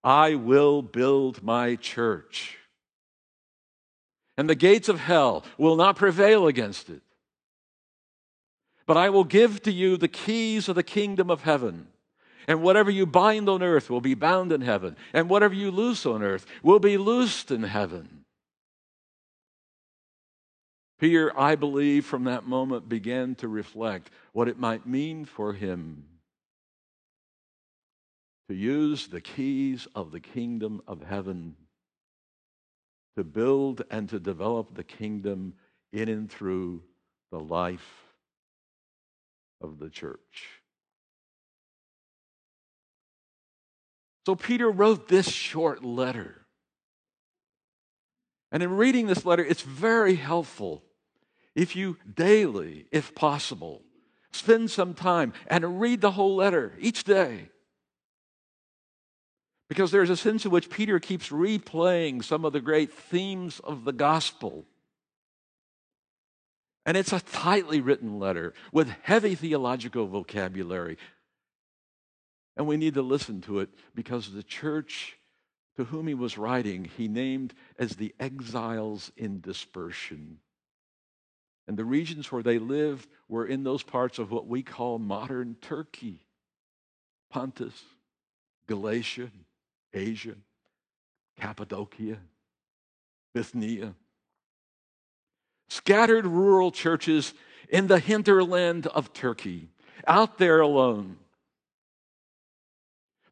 I 0.05 0.35
will 0.35 0.81
build 0.81 1.43
my 1.43 1.75
church. 1.75 2.57
And 4.37 4.49
the 4.49 4.55
gates 4.55 4.87
of 4.87 5.01
hell 5.01 5.43
will 5.57 5.75
not 5.75 5.97
prevail 5.97 6.47
against 6.47 6.89
it. 6.89 7.01
But 8.85 8.95
I 8.95 9.09
will 9.09 9.25
give 9.25 9.61
to 9.63 9.71
you 9.73 9.97
the 9.97 10.07
keys 10.07 10.69
of 10.69 10.75
the 10.75 10.83
kingdom 10.83 11.29
of 11.29 11.41
heaven. 11.41 11.87
And 12.47 12.61
whatever 12.61 12.89
you 12.89 13.05
bind 13.05 13.49
on 13.49 13.61
earth 13.61 13.89
will 13.89 13.99
be 13.99 14.13
bound 14.13 14.53
in 14.53 14.61
heaven. 14.61 14.95
And 15.11 15.29
whatever 15.29 15.53
you 15.53 15.69
loose 15.69 16.05
on 16.05 16.23
earth 16.23 16.45
will 16.63 16.79
be 16.79 16.97
loosed 16.97 17.51
in 17.51 17.63
heaven. 17.63 18.23
Peter, 20.99 21.37
I 21.39 21.55
believe, 21.55 22.05
from 22.05 22.23
that 22.23 22.47
moment 22.47 22.89
began 22.89 23.35
to 23.35 23.47
reflect 23.47 24.09
what 24.33 24.47
it 24.47 24.57
might 24.57 24.87
mean 24.87 25.25
for 25.25 25.53
him 25.53 26.05
to 28.49 28.55
use 28.55 29.07
the 29.07 29.21
keys 29.21 29.87
of 29.93 30.11
the 30.11 30.19
kingdom 30.19 30.81
of 30.87 31.03
heaven 31.03 31.55
to 33.17 33.23
build 33.23 33.83
and 33.91 34.07
to 34.09 34.19
develop 34.19 34.73
the 34.73 34.83
kingdom 34.83 35.53
in 35.91 36.07
and 36.07 36.31
through 36.31 36.81
the 37.31 37.39
life 37.39 38.05
of 39.61 39.79
the 39.79 39.89
church. 39.89 40.61
So 44.25 44.35
Peter 44.35 44.69
wrote 44.69 45.07
this 45.07 45.29
short 45.29 45.83
letter. 45.83 46.45
And 48.51 48.63
in 48.63 48.77
reading 48.77 49.07
this 49.07 49.25
letter, 49.25 49.43
it's 49.43 49.61
very 49.61 50.15
helpful 50.15 50.83
if 51.57 51.75
you 51.75 51.97
daily, 52.13 52.85
if 52.91 53.15
possible, 53.15 53.81
spend 54.31 54.69
some 54.69 54.93
time 54.93 55.33
and 55.47 55.81
read 55.81 56.01
the 56.01 56.11
whole 56.11 56.35
letter 56.35 56.73
each 56.79 57.03
day. 57.03 57.49
Because 59.67 59.89
there's 59.89 60.11
a 60.11 60.15
sense 60.15 60.45
in 60.45 60.51
which 60.51 60.69
Peter 60.69 60.99
keeps 60.99 61.29
replaying 61.29 62.23
some 62.23 62.45
of 62.45 62.53
the 62.53 62.61
great 62.61 62.93
themes 62.93 63.59
of 63.63 63.85
the 63.85 63.91
gospel. 63.91 64.65
And 66.85 66.95
it's 66.95 67.11
a 67.11 67.19
tightly 67.19 67.81
written 67.81 68.19
letter 68.19 68.53
with 68.71 68.89
heavy 69.01 69.33
theological 69.33 70.05
vocabulary. 70.05 70.97
And 72.55 72.67
we 72.67 72.77
need 72.77 72.93
to 72.93 73.01
listen 73.01 73.41
to 73.41 73.59
it 73.61 73.69
because 73.95 74.31
the 74.31 74.43
church 74.43 75.17
to 75.75 75.85
whom 75.85 76.07
he 76.07 76.13
was 76.13 76.37
writing, 76.37 76.89
he 76.97 77.07
named 77.07 77.55
as 77.79 77.95
the 77.95 78.13
exiles 78.19 79.11
in 79.17 79.41
dispersion. 79.41 80.39
And 81.67 81.77
the 81.77 81.85
regions 81.85 82.31
where 82.31 82.43
they 82.43 82.59
lived 82.59 83.07
were 83.27 83.45
in 83.45 83.63
those 83.63 83.83
parts 83.83 84.19
of 84.19 84.31
what 84.31 84.47
we 84.47 84.63
call 84.63 84.99
modern 84.99 85.55
Turkey 85.61 86.21
Pontus, 87.29 87.83
Galatia, 88.67 89.29
Asia, 89.93 90.35
Cappadocia, 91.37 92.17
Bithynia. 93.33 93.93
Scattered 95.67 96.25
rural 96.25 96.71
churches 96.71 97.33
in 97.67 97.87
the 97.87 97.99
hinterland 97.99 98.87
of 98.87 99.11
Turkey, 99.11 99.67
out 100.07 100.37
there 100.37 100.61
alone. 100.61 101.17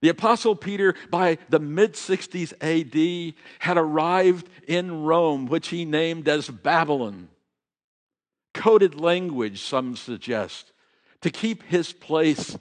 The 0.01 0.09
Apostle 0.09 0.57
Peter, 0.57 0.93
by 1.09 1.37
the 1.47 1.59
mid 1.59 1.93
60s 1.93 2.53
AD, 2.59 3.33
had 3.59 3.77
arrived 3.77 4.49
in 4.67 5.03
Rome, 5.03 5.45
which 5.45 5.69
he 5.69 5.85
named 5.85 6.27
as 6.27 6.49
Babylon 6.49 7.29
coded 8.55 8.99
language, 8.99 9.61
some 9.61 9.95
suggest, 9.95 10.71
to 11.21 11.29
keep 11.29 11.61
his 11.63 11.93
place 11.93 12.57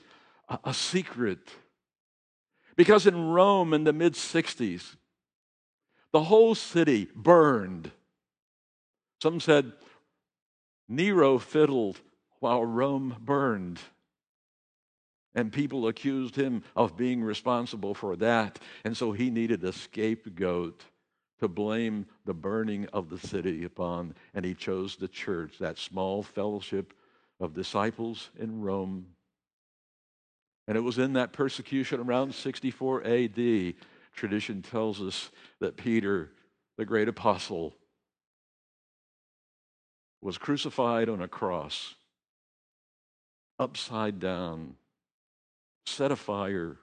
a, 0.49 0.59
a 0.65 0.75
secret. 0.75 1.39
Because 2.77 3.07
in 3.07 3.29
Rome 3.29 3.73
in 3.73 3.85
the 3.85 3.93
mid 3.93 4.15
60s, 4.15 4.97
the 6.13 6.25
whole 6.25 6.55
city 6.55 7.09
burned. 7.15 7.91
Some 9.23 9.41
said 9.41 9.73
Nero 10.89 11.39
fiddled 11.39 12.01
while 12.41 12.65
Rome 12.65 13.17
burned. 13.21 13.81
And 15.35 15.53
people 15.53 15.89
accused 15.89 16.37
him 16.37 16.63
of 16.77 16.97
being 16.97 17.23
responsible 17.23 17.95
for 17.95 18.17
that. 18.17 18.59
And 18.85 18.97
so 18.97 19.13
he 19.13 19.31
needed 19.31 19.65
a 19.65 19.73
scapegoat 19.73 20.85
to 21.41 21.49
blame 21.49 22.07
the 22.25 22.35
burning 22.35 22.87
of 22.93 23.11
the 23.11 23.19
city 23.19 23.65
upon, 23.65 24.15
and 24.35 24.45
he 24.45 24.55
chose 24.55 24.97
the 24.97 25.09
church, 25.09 25.59
that 25.59 25.79
small 25.79 26.23
fellowship 26.23 26.95
of 27.41 27.55
disciples 27.55 28.31
in 28.39 28.61
Rome. 28.61 29.07
And 30.67 30.77
it 30.77 30.83
was 30.83 30.99
in 30.99 31.15
that 31.15 31.33
persecution 31.33 32.01
around 32.01 32.35
64 32.35 33.05
AD, 33.05 33.75
tradition 34.15 34.63
tells 34.63 35.03
us 35.03 35.31
that 35.61 35.77
Peter, 35.77 36.31
the 36.79 36.85
great 36.85 37.09
apostle, 37.09 37.75
was 40.23 40.39
crucified 40.39 41.09
on 41.09 41.21
a 41.21 41.29
cross, 41.29 41.97
upside 43.59 44.21
down, 44.21 44.77
set 45.85 46.11
afire 46.11 46.79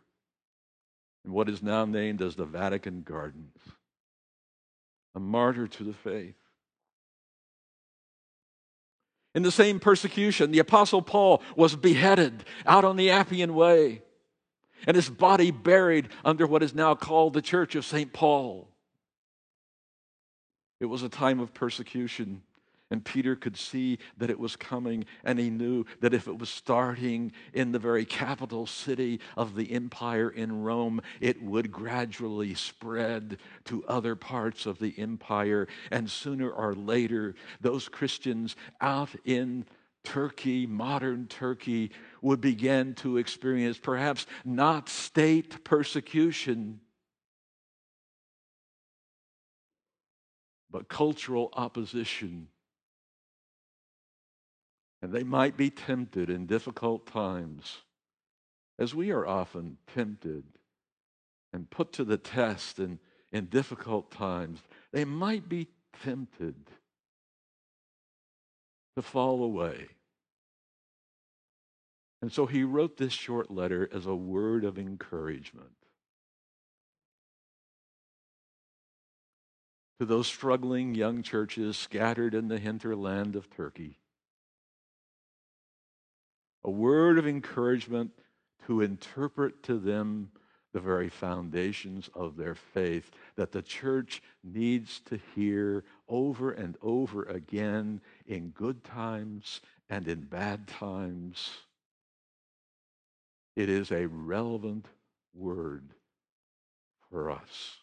in 1.26 1.32
what 1.32 1.50
is 1.50 1.64
now 1.64 1.86
named 1.86 2.22
as 2.22 2.36
the 2.36 2.46
Vatican 2.46 3.02
Gardens 3.02 3.58
a 5.16 5.20
martyr 5.20 5.68
to 5.68 5.84
the 5.84 5.94
faith. 5.94 6.36
In 9.34 9.44
the 9.44 9.52
same 9.52 9.80
persecution, 9.80 10.52
the 10.52 10.60
Apostle 10.60 11.02
Paul 11.02 11.42
was 11.56 11.76
beheaded 11.76 12.44
out 12.66 12.84
on 12.84 12.98
the 12.98 13.12
Appian 13.12 13.54
Way 13.54 14.02
and 14.88 14.96
his 14.96 15.10
body 15.10 15.52
buried 15.52 16.10
under 16.26 16.48
what 16.48 16.64
is 16.64 16.74
now 16.74 16.96
called 16.96 17.34
the 17.34 17.42
Church 17.42 17.76
of 17.76 17.86
St. 17.86 18.12
Paul. 18.12 18.68
It 20.80 20.86
was 20.86 21.04
a 21.04 21.10
time 21.10 21.40
of 21.40 21.54
persecution. 21.54 22.42
And 22.92 23.06
Peter 23.06 23.38
could 23.38 23.56
see 23.56 24.00
that 24.18 24.30
it 24.30 24.38
was 24.38 24.58
coming, 24.58 25.06
and 25.24 25.40
he 25.40 25.50
knew 25.50 25.86
that 26.02 26.14
if 26.14 26.28
it 26.28 26.38
was 26.38 26.50
starting 26.50 27.32
in 27.54 27.72
the 27.72 27.80
very 27.80 28.04
capital 28.04 28.68
city 28.68 29.22
of 29.38 29.56
the 29.56 29.72
empire 29.72 30.30
in 30.30 30.62
Rome, 30.62 31.02
it 31.22 31.42
would 31.42 31.72
gradually 31.72 32.54
spread 32.54 33.38
to 33.66 33.86
other 33.86 34.18
parts 34.18 34.66
of 34.66 34.78
the 34.78 34.94
empire. 34.98 35.70
And 35.90 36.12
sooner 36.12 36.50
or 36.52 36.76
later, 36.76 37.34
those 37.62 37.88
Christians 37.88 38.58
out 38.82 39.10
in 39.24 39.66
Turkey, 40.04 40.68
modern 40.68 41.28
Turkey, 41.28 41.92
would 42.22 42.42
begin 42.42 42.94
to 42.96 43.18
experience 43.18 43.78
perhaps 43.78 44.26
not 44.44 44.90
state 44.90 45.64
persecution, 45.64 46.82
but 50.70 50.90
cultural 50.90 51.52
opposition 51.54 52.50
and 55.02 55.12
they 55.12 55.24
might 55.24 55.58
be 55.58 55.70
tempted 55.70 56.30
in 56.30 56.46
difficult 56.46 57.08
times, 57.08 57.80
as 58.78 58.94
we 58.94 59.12
are 59.12 59.26
often 59.26 59.78
tempted 59.94 60.44
and 61.54 61.70
put 61.70 61.94
to 61.94 62.04
the 62.04 62.18
test 62.18 62.80
in, 62.80 63.00
in 63.32 63.46
difficult 63.46 64.12
times. 64.12 64.62
They 64.92 65.06
might 65.06 65.50
be 65.50 65.68
tempted 66.04 66.56
to 68.96 69.02
fall 69.02 69.44
away. 69.44 69.88
And 72.22 72.32
so 72.32 72.46
he 72.46 72.64
wrote 72.64 72.98
this 72.98 73.14
short 73.14 73.50
letter 73.50 73.90
as 73.92 74.06
a 74.06 74.16
word 74.16 74.64
of 74.64 74.78
encouragement 74.78 75.72
to 80.00 80.06
those 80.06 80.28
struggling 80.28 80.94
young 80.94 81.24
churches 81.24 81.78
scattered 81.78 82.36
in 82.36 82.48
the 82.48 82.60
hinterland 82.60 83.36
of 83.36 83.50
Turkey 83.50 84.01
a 86.64 86.70
word 86.70 87.18
of 87.18 87.28
encouragement 87.28 88.12
to 88.68 88.82
interpret 88.82 89.64
to 89.64 89.78
them 89.78 90.32
the 90.74 90.80
very 90.80 91.10
foundations 91.10 92.10
of 92.14 92.38
their 92.38 92.56
faith 92.56 93.12
that 93.36 93.52
the 93.52 93.62
church 93.62 94.22
needs 94.44 95.02
to 95.02 95.20
hear 95.36 95.84
over 96.08 96.52
and 96.52 96.78
over 96.82 97.24
again 97.24 98.00
in 98.26 98.50
good 98.50 98.84
times 98.84 99.62
and 99.90 100.08
in 100.08 100.22
bad 100.22 100.68
times. 100.68 101.50
It 103.56 103.70
is 103.70 103.92
a 103.92 104.08
relevant 104.08 104.88
word 105.34 105.90
for 107.10 107.30
us. 107.30 107.78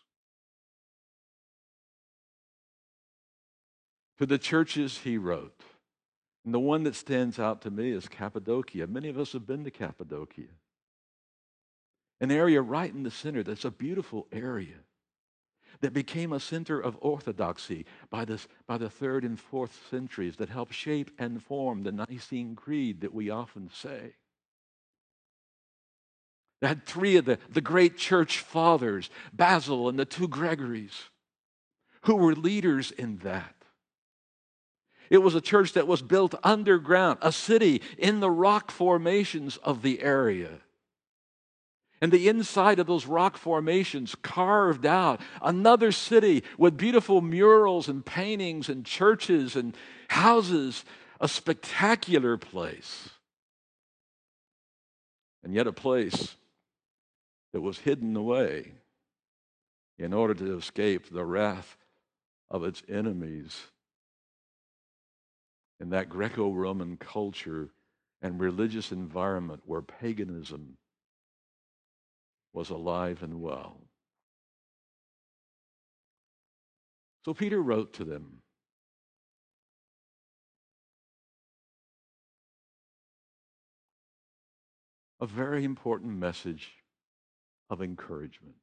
To 4.18 4.26
the 4.26 4.38
churches 4.38 4.98
he 5.04 5.18
wrote, 5.18 5.60
And 6.48 6.54
the 6.54 6.60
one 6.60 6.84
that 6.84 6.94
stands 6.94 7.38
out 7.38 7.60
to 7.60 7.70
me 7.70 7.90
is 7.90 8.08
Cappadocia. 8.08 8.86
Many 8.86 9.10
of 9.10 9.18
us 9.18 9.34
have 9.34 9.46
been 9.46 9.64
to 9.64 9.70
Cappadocia. 9.70 10.48
An 12.22 12.30
area 12.30 12.62
right 12.62 12.90
in 12.90 13.02
the 13.02 13.10
center 13.10 13.42
that's 13.42 13.66
a 13.66 13.70
beautiful 13.70 14.26
area 14.32 14.76
that 15.82 15.92
became 15.92 16.32
a 16.32 16.40
center 16.40 16.80
of 16.80 16.96
orthodoxy 17.02 17.84
by, 18.08 18.24
this, 18.24 18.48
by 18.66 18.78
the 18.78 18.88
third 18.88 19.24
and 19.24 19.38
fourth 19.38 19.78
centuries 19.90 20.36
that 20.36 20.48
helped 20.48 20.72
shape 20.72 21.10
and 21.18 21.42
form 21.42 21.82
the 21.82 21.92
Nicene 21.92 22.56
Creed 22.56 23.02
that 23.02 23.12
we 23.12 23.28
often 23.28 23.68
say. 23.70 24.14
They 26.62 26.68
had 26.68 26.86
three 26.86 27.16
of 27.16 27.26
the, 27.26 27.38
the 27.50 27.60
great 27.60 27.98
church 27.98 28.38
fathers, 28.38 29.10
Basil 29.34 29.86
and 29.86 29.98
the 29.98 30.06
two 30.06 30.28
Gregories, 30.28 30.98
who 32.04 32.16
were 32.16 32.34
leaders 32.34 32.90
in 32.90 33.18
that. 33.18 33.57
It 35.10 35.18
was 35.18 35.34
a 35.34 35.40
church 35.40 35.72
that 35.72 35.86
was 35.86 36.02
built 36.02 36.34
underground, 36.42 37.18
a 37.22 37.32
city 37.32 37.82
in 37.96 38.20
the 38.20 38.30
rock 38.30 38.70
formations 38.70 39.56
of 39.58 39.82
the 39.82 40.02
area. 40.02 40.60
And 42.00 42.12
the 42.12 42.28
inside 42.28 42.78
of 42.78 42.86
those 42.86 43.06
rock 43.06 43.36
formations 43.36 44.14
carved 44.22 44.86
out 44.86 45.20
another 45.42 45.90
city 45.90 46.44
with 46.56 46.76
beautiful 46.76 47.20
murals 47.20 47.88
and 47.88 48.06
paintings 48.06 48.68
and 48.68 48.84
churches 48.84 49.56
and 49.56 49.76
houses, 50.08 50.84
a 51.20 51.26
spectacular 51.26 52.36
place. 52.36 53.08
And 55.42 55.54
yet, 55.54 55.66
a 55.66 55.72
place 55.72 56.36
that 57.52 57.60
was 57.60 57.78
hidden 57.78 58.14
away 58.14 58.72
in 59.98 60.12
order 60.12 60.34
to 60.34 60.56
escape 60.56 61.10
the 61.10 61.24
wrath 61.24 61.76
of 62.50 62.62
its 62.62 62.82
enemies. 62.88 63.64
In 65.80 65.90
that 65.90 66.08
Greco 66.08 66.50
Roman 66.50 66.96
culture 66.96 67.70
and 68.20 68.40
religious 68.40 68.90
environment 68.90 69.62
where 69.64 69.82
paganism 69.82 70.76
was 72.52 72.70
alive 72.70 73.22
and 73.22 73.40
well. 73.40 73.80
So 77.24 77.34
Peter 77.34 77.62
wrote 77.62 77.92
to 77.94 78.04
them. 78.04 78.42
A 85.20 85.26
very 85.26 85.64
important 85.64 86.16
message 86.16 86.70
of 87.70 87.82
encouragement. 87.82 88.56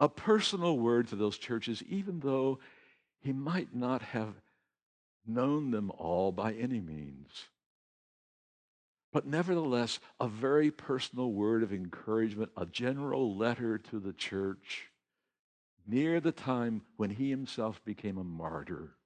A 0.00 0.08
personal 0.08 0.78
word 0.78 1.08
to 1.08 1.16
those 1.16 1.38
churches, 1.38 1.82
even 1.88 2.20
though 2.20 2.60
he 3.20 3.32
might 3.32 3.74
not 3.74 4.02
have 4.02 4.34
known 5.26 5.70
them 5.70 5.90
all 5.90 6.32
by 6.32 6.52
any 6.52 6.80
means. 6.80 7.44
But 9.12 9.26
nevertheless, 9.26 10.00
a 10.20 10.26
very 10.26 10.70
personal 10.70 11.30
word 11.30 11.62
of 11.62 11.72
encouragement, 11.72 12.50
a 12.56 12.66
general 12.66 13.36
letter 13.36 13.78
to 13.78 14.00
the 14.00 14.12
church 14.12 14.90
near 15.86 16.20
the 16.20 16.32
time 16.32 16.82
when 16.96 17.10
he 17.10 17.30
himself 17.30 17.84
became 17.84 18.18
a 18.18 18.24
martyr. 18.24 18.96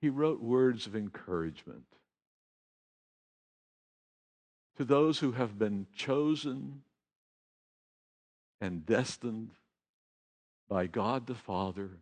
He 0.00 0.08
wrote 0.08 0.40
words 0.40 0.86
of 0.86 0.96
encouragement 0.96 1.84
to 4.76 4.84
those 4.84 5.18
who 5.18 5.32
have 5.32 5.58
been 5.58 5.86
chosen 5.94 6.82
and 8.60 8.86
destined 8.86 9.50
by 10.68 10.86
God 10.86 11.26
the 11.26 11.34
Father 11.34 11.98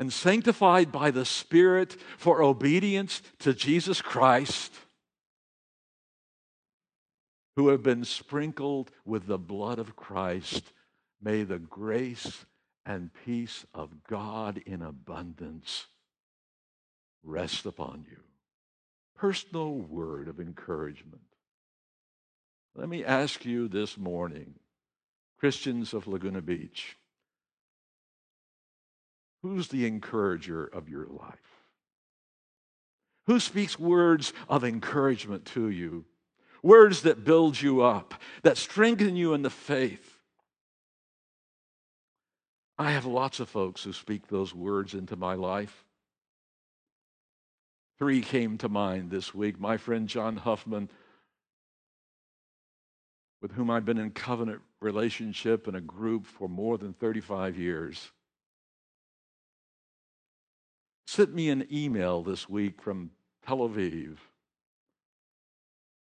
and 0.00 0.10
sanctified 0.10 0.90
by 0.90 1.10
the 1.10 1.26
Spirit 1.26 1.94
for 2.16 2.42
obedience 2.42 3.20
to 3.38 3.52
Jesus 3.52 4.00
Christ, 4.00 4.72
who 7.54 7.68
have 7.68 7.82
been 7.82 8.04
sprinkled 8.04 8.90
with 9.04 9.26
the 9.26 9.38
blood 9.38 9.78
of 9.78 9.96
Christ, 9.96 10.72
may 11.20 11.42
the 11.42 11.58
grace 11.58 12.46
and 12.86 13.10
peace 13.26 13.66
of 13.74 14.02
God 14.08 14.62
in 14.64 14.80
abundance 14.80 15.86
rest 17.22 17.66
upon 17.66 18.06
you. 18.10 18.16
Personal 19.18 19.74
word 19.74 20.28
of 20.28 20.40
encouragement. 20.40 21.20
Let 22.74 22.88
me 22.88 23.04
ask 23.04 23.44
you 23.44 23.68
this 23.68 23.98
morning, 23.98 24.54
Christians 25.38 25.92
of 25.92 26.06
Laguna 26.06 26.40
Beach. 26.40 26.96
Who's 29.42 29.68
the 29.68 29.86
encourager 29.86 30.66
of 30.66 30.88
your 30.88 31.06
life? 31.06 31.60
Who 33.26 33.40
speaks 33.40 33.78
words 33.78 34.32
of 34.48 34.64
encouragement 34.64 35.46
to 35.46 35.68
you? 35.68 36.04
Words 36.62 37.02
that 37.02 37.24
build 37.24 37.60
you 37.60 37.80
up, 37.82 38.14
that 38.42 38.58
strengthen 38.58 39.16
you 39.16 39.32
in 39.32 39.42
the 39.42 39.50
faith. 39.50 40.18
I 42.78 42.92
have 42.92 43.06
lots 43.06 43.40
of 43.40 43.48
folks 43.48 43.82
who 43.82 43.92
speak 43.92 44.26
those 44.26 44.54
words 44.54 44.94
into 44.94 45.16
my 45.16 45.34
life. 45.34 45.84
Three 47.98 48.20
came 48.20 48.58
to 48.58 48.68
mind 48.68 49.10
this 49.10 49.34
week. 49.34 49.60
My 49.60 49.76
friend 49.76 50.08
John 50.08 50.36
Huffman, 50.36 50.90
with 53.40 53.52
whom 53.52 53.70
I've 53.70 53.84
been 53.84 53.98
in 53.98 54.10
covenant 54.10 54.60
relationship 54.80 55.68
in 55.68 55.74
a 55.74 55.80
group 55.80 56.26
for 56.26 56.48
more 56.48 56.78
than 56.78 56.94
35 56.94 57.58
years 57.58 58.10
sent 61.06 61.34
me 61.34 61.50
an 61.50 61.66
email 61.72 62.22
this 62.22 62.48
week 62.48 62.80
from 62.82 63.10
Tel 63.46 63.58
Aviv 63.58 64.18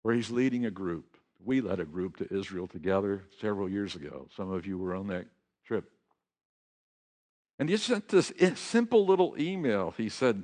where 0.03 0.15
he's 0.15 0.31
leading 0.31 0.67
a 0.67 0.71
group. 0.71 1.17
We 1.45 1.61
led 1.61 1.81
a 1.81 1.85
group 1.85 2.17
to 2.19 2.33
Israel 2.33 2.67
together 2.67 3.25
several 3.41 3.69
years 3.69 3.95
ago. 3.97 4.29
Some 4.37 4.51
of 4.51 4.67
you 4.67 4.79
were 4.79 4.95
on 4.95 5.09
that 5.09 5.27
trip. 5.67 5.91
And 7.59 7.69
he 7.69 7.77
sent 7.77 8.09
this 8.09 8.33
simple 8.57 9.07
little 9.07 9.35
email. 9.39 9.95
He 9.97 10.09
said, 10.09 10.43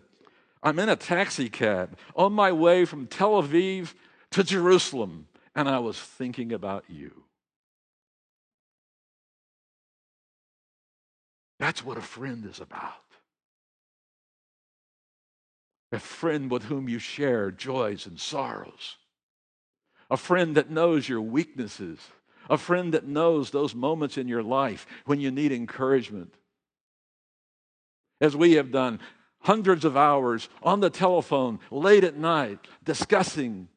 I'm 0.63 0.79
in 0.79 0.89
a 0.89 0.97
taxi 0.97 1.49
cab 1.49 1.97
on 2.17 2.33
my 2.33 2.53
way 2.53 2.85
from 2.85 3.07
Tel 3.07 3.43
Aviv 3.43 3.95
to 4.33 4.43
Jerusalem, 4.43 5.29
and 5.55 5.69
I 5.69 5.79
was 5.79 5.99
thinking 5.99 6.53
about 6.53 6.85
you. 6.89 7.25
That's 11.59 11.85
what 11.85 11.97
a 11.97 12.03
friend 12.03 12.45
is 12.45 12.61
about 12.61 12.95
a 15.93 15.99
friend 15.99 16.51
with 16.51 16.65
whom 16.65 16.89
you 16.89 16.99
share 16.99 17.51
joys 17.51 18.07
and 18.07 18.21
sorrows, 18.21 18.97
a 20.11 20.17
friend 20.17 20.57
that 20.57 20.71
knows 20.71 21.09
your 21.09 21.21
weaknesses, 21.21 21.99
a 22.51 22.59
friend 22.59 22.95
that 22.95 23.07
knows 23.07 23.51
those 23.51 23.75
moments 23.75 24.19
in 24.19 24.29
your 24.29 24.43
life 24.43 24.87
when 25.07 25.21
you 25.21 25.31
need 25.31 25.53
encouragement. 25.53 26.35
As 28.21 28.37
we 28.37 28.53
have 28.55 28.73
done 28.73 29.01
hundreds 29.41 29.85
of 29.85 29.97
hours 29.97 30.49
on 30.63 30.81
the 30.81 30.91
telephone 30.91 31.61
late 31.71 32.05
at 32.05 32.17
night 32.17 32.59
discussing, 32.85 33.69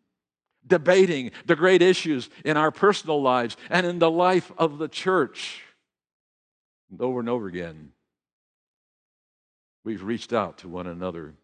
debating 0.66 1.32
the 1.46 1.56
great 1.56 1.82
issues 1.82 2.30
in 2.44 2.58
our 2.58 2.72
personal 2.72 3.22
lives 3.22 3.56
and 3.70 3.86
in 3.86 4.00
the 4.00 4.12
life 4.12 4.52
of 4.58 4.80
the 4.80 4.88
church. 4.88 5.62
And 6.90 7.02
over 7.02 7.20
and 7.20 7.30
over 7.30 7.48
again, 7.48 7.92
we've 9.84 10.04
reached 10.04 10.34
out 10.34 10.60
to 10.60 10.68
one 10.68 10.88
another 10.88 11.36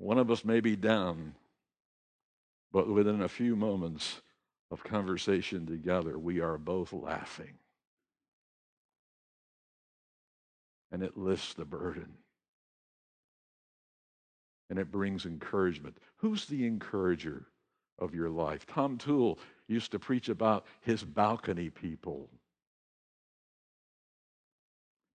one 0.00 0.16
of 0.16 0.30
us 0.30 0.46
may 0.46 0.60
be 0.60 0.76
down, 0.76 1.34
but 2.72 2.88
within 2.88 3.20
a 3.20 3.28
few 3.28 3.54
moments 3.54 4.22
of 4.70 4.82
conversation 4.82 5.66
together, 5.66 6.18
we 6.18 6.40
are 6.40 6.56
both 6.56 6.94
laughing. 6.94 7.52
And 10.90 11.02
it 11.02 11.18
lifts 11.18 11.52
the 11.52 11.66
burden. 11.66 12.14
And 14.70 14.78
it 14.78 14.90
brings 14.90 15.26
encouragement. 15.26 15.98
Who's 16.16 16.46
the 16.46 16.66
encourager 16.66 17.46
of 17.98 18.14
your 18.14 18.30
life? 18.30 18.66
Tom 18.66 18.96
Tewell 18.96 19.38
used 19.68 19.92
to 19.92 19.98
preach 19.98 20.30
about 20.30 20.64
his 20.80 21.04
balcony 21.04 21.68
people. 21.68 22.30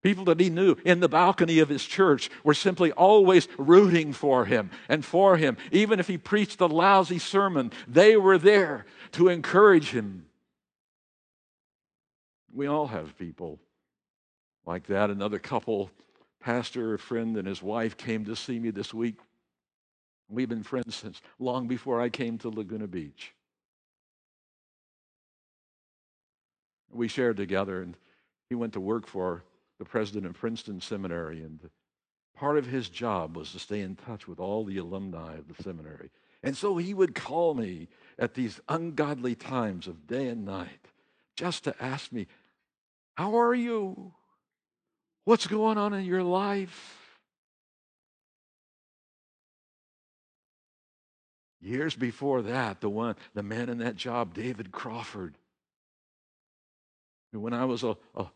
People 0.06 0.26
that 0.26 0.38
he 0.38 0.50
knew 0.50 0.76
in 0.84 1.00
the 1.00 1.08
balcony 1.08 1.58
of 1.58 1.68
his 1.68 1.84
church 1.84 2.30
were 2.44 2.54
simply 2.54 2.92
always 2.92 3.48
rooting 3.58 4.12
for 4.12 4.44
him 4.44 4.70
and 4.88 5.04
for 5.04 5.36
him. 5.36 5.56
Even 5.72 5.98
if 5.98 6.06
he 6.06 6.16
preached 6.16 6.60
a 6.60 6.66
lousy 6.66 7.18
sermon, 7.18 7.72
they 7.88 8.16
were 8.16 8.38
there 8.38 8.86
to 9.10 9.26
encourage 9.26 9.90
him. 9.90 10.26
We 12.54 12.68
all 12.68 12.86
have 12.86 13.18
people 13.18 13.58
like 14.64 14.86
that. 14.86 15.10
Another 15.10 15.40
couple, 15.40 15.90
pastor, 16.38 16.94
a 16.94 17.00
friend, 17.00 17.36
and 17.36 17.48
his 17.48 17.60
wife 17.60 17.96
came 17.96 18.26
to 18.26 18.36
see 18.36 18.60
me 18.60 18.70
this 18.70 18.94
week. 18.94 19.16
We've 20.28 20.48
been 20.48 20.62
friends 20.62 20.94
since 20.94 21.20
long 21.40 21.66
before 21.66 22.00
I 22.00 22.10
came 22.10 22.38
to 22.38 22.48
Laguna 22.48 22.86
Beach. 22.86 23.32
We 26.92 27.08
shared 27.08 27.36
together, 27.36 27.82
and 27.82 27.96
he 28.48 28.54
went 28.54 28.74
to 28.74 28.80
work 28.80 29.08
for 29.08 29.42
the 29.78 29.84
president 29.84 30.26
of 30.26 30.34
Princeton 30.34 30.80
Seminary, 30.80 31.42
and 31.42 31.70
part 32.36 32.58
of 32.58 32.66
his 32.66 32.88
job 32.88 33.36
was 33.36 33.52
to 33.52 33.58
stay 33.58 33.80
in 33.80 33.96
touch 33.96 34.26
with 34.26 34.38
all 34.38 34.64
the 34.64 34.78
alumni 34.78 35.34
of 35.34 35.48
the 35.48 35.62
seminary. 35.62 36.10
And 36.42 36.56
so 36.56 36.76
he 36.76 36.94
would 36.94 37.14
call 37.14 37.54
me 37.54 37.88
at 38.18 38.34
these 38.34 38.60
ungodly 38.68 39.34
times 39.34 39.86
of 39.86 40.06
day 40.06 40.28
and 40.28 40.44
night 40.44 40.88
just 41.34 41.64
to 41.64 41.74
ask 41.82 42.12
me, 42.12 42.26
How 43.16 43.38
are 43.38 43.54
you? 43.54 44.12
What's 45.24 45.46
going 45.46 45.76
on 45.76 45.92
in 45.92 46.04
your 46.04 46.22
life? 46.22 47.18
Years 51.60 51.96
before 51.96 52.42
that, 52.42 52.80
the 52.80 52.88
one, 52.88 53.16
the 53.34 53.42
man 53.42 53.68
in 53.68 53.78
that 53.78 53.96
job, 53.96 54.34
David 54.34 54.70
Crawford, 54.70 55.36
when 57.32 57.52
I 57.52 57.64
was 57.64 57.82
a, 57.82 57.96
a, 58.14 58.26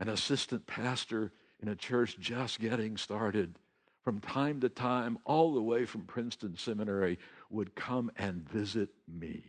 an 0.00 0.08
assistant 0.08 0.66
pastor 0.66 1.30
in 1.60 1.68
a 1.68 1.76
church 1.76 2.18
just 2.18 2.58
getting 2.58 2.96
started, 2.96 3.54
from 4.02 4.18
time 4.18 4.60
to 4.60 4.68
time, 4.70 5.18
all 5.26 5.52
the 5.52 5.62
way 5.62 5.84
from 5.84 6.00
Princeton 6.02 6.56
Seminary, 6.56 7.18
would 7.50 7.74
come 7.74 8.10
and 8.16 8.48
visit 8.48 8.88
me. 9.06 9.44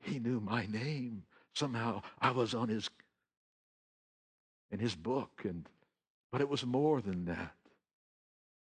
He 0.00 0.18
knew 0.18 0.38
my 0.38 0.66
name. 0.66 1.24
Somehow 1.54 2.02
I 2.20 2.30
was 2.30 2.54
on 2.54 2.68
his 2.68 2.90
in 4.70 4.78
his 4.78 4.94
book, 4.94 5.42
and 5.44 5.66
but 6.30 6.42
it 6.42 6.48
was 6.48 6.64
more 6.64 7.00
than 7.00 7.24
that. 7.24 7.54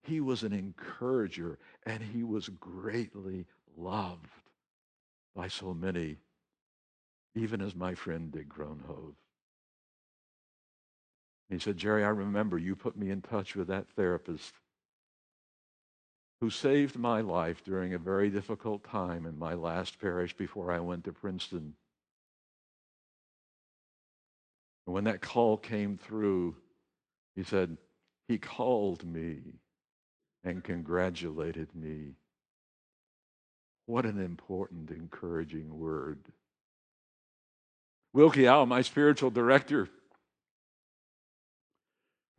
He 0.02 0.18
was 0.20 0.42
an 0.42 0.54
encourager, 0.54 1.58
and 1.84 2.02
he 2.02 2.24
was 2.24 2.48
greatly 2.48 3.44
loved 3.76 4.30
by 5.36 5.48
so 5.48 5.74
many, 5.74 6.16
even 7.34 7.60
as 7.60 7.74
my 7.74 7.94
friend 7.94 8.32
Dick 8.32 8.48
Gronhove. 8.48 9.14
He 11.51 11.59
said, 11.59 11.76
Jerry, 11.76 12.05
I 12.05 12.09
remember 12.09 12.57
you 12.57 12.76
put 12.76 12.96
me 12.96 13.11
in 13.11 13.22
touch 13.22 13.57
with 13.57 13.66
that 13.68 13.88
therapist 13.96 14.55
who 16.40 16.48
saved 16.48 16.96
my 16.96 17.20
life 17.20 17.62
during 17.64 17.92
a 17.92 17.98
very 17.98 18.30
difficult 18.30 18.84
time 18.84 19.26
in 19.26 19.38
my 19.38 19.55
last 19.55 20.01
parish 20.01 20.34
before 20.34 20.72
I 20.72 20.78
went 20.78 21.05
to 21.05 21.12
Princeton. 21.12 21.74
And 24.86 24.94
when 24.94 25.05
that 25.05 25.20
call 25.20 25.57
came 25.57 25.98
through, 25.98 26.57
he 27.34 27.42
said, 27.42 27.76
He 28.28 28.38
called 28.38 29.05
me 29.05 29.40
and 30.44 30.64
congratulated 30.64 31.74
me. 31.74 32.14
What 33.86 34.07
an 34.07 34.20
important, 34.20 34.90
encouraging 34.90 35.78
word. 35.78 36.20
Wilkie 38.12 38.48
Au, 38.48 38.64
my 38.66 38.82
spiritual 38.82 39.30
director, 39.30 39.88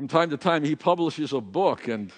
from 0.01 0.07
time 0.07 0.31
to 0.31 0.37
time, 0.37 0.63
he 0.63 0.75
publishes 0.75 1.31
a 1.31 1.39
book, 1.39 1.87
and 1.87 2.11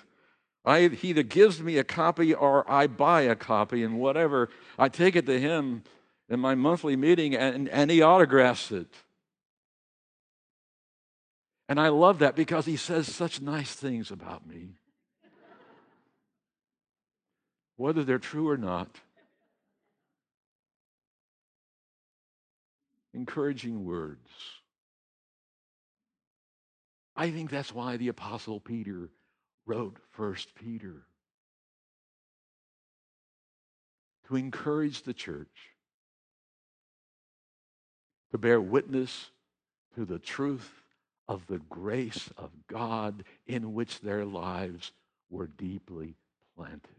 I, 0.63 0.87
he 0.87 1.09
either 1.09 1.21
gives 1.21 1.61
me 1.61 1.77
a 1.79 1.83
copy 1.83 2.33
or 2.33 2.63
I 2.71 2.87
buy 2.87 3.23
a 3.23 3.35
copy, 3.35 3.83
and 3.83 3.99
whatever, 3.99 4.47
I 4.79 4.87
take 4.87 5.17
it 5.17 5.25
to 5.25 5.37
him 5.37 5.83
in 6.29 6.39
my 6.39 6.55
monthly 6.55 6.95
meeting, 6.95 7.35
and, 7.35 7.67
and 7.67 7.91
he 7.91 8.01
autographs 8.01 8.71
it. 8.71 8.87
And 11.67 11.77
I 11.77 11.89
love 11.89 12.19
that 12.19 12.37
because 12.37 12.65
he 12.65 12.77
says 12.77 13.13
such 13.13 13.41
nice 13.41 13.73
things 13.73 14.11
about 14.11 14.47
me. 14.47 14.75
Whether 17.75 18.05
they're 18.05 18.17
true 18.17 18.47
or 18.47 18.55
not, 18.55 18.95
encouraging 23.13 23.83
words. 23.83 24.29
I 27.15 27.29
think 27.31 27.49
that's 27.49 27.73
why 27.73 27.97
the 27.97 28.07
Apostle 28.07 28.59
Peter 28.59 29.09
wrote 29.65 29.97
First 30.11 30.55
Peter 30.55 31.03
to 34.27 34.35
encourage 34.35 35.03
the 35.03 35.13
church 35.13 35.71
to 38.31 38.37
bear 38.37 38.59
witness 38.59 39.29
to 39.95 40.05
the 40.05 40.19
truth 40.19 40.71
of 41.27 41.45
the 41.47 41.59
grace 41.59 42.29
of 42.37 42.51
God 42.67 43.23
in 43.45 43.73
which 43.73 44.01
their 44.01 44.25
lives 44.25 44.91
were 45.29 45.47
deeply 45.47 46.15
planted. 46.55 46.89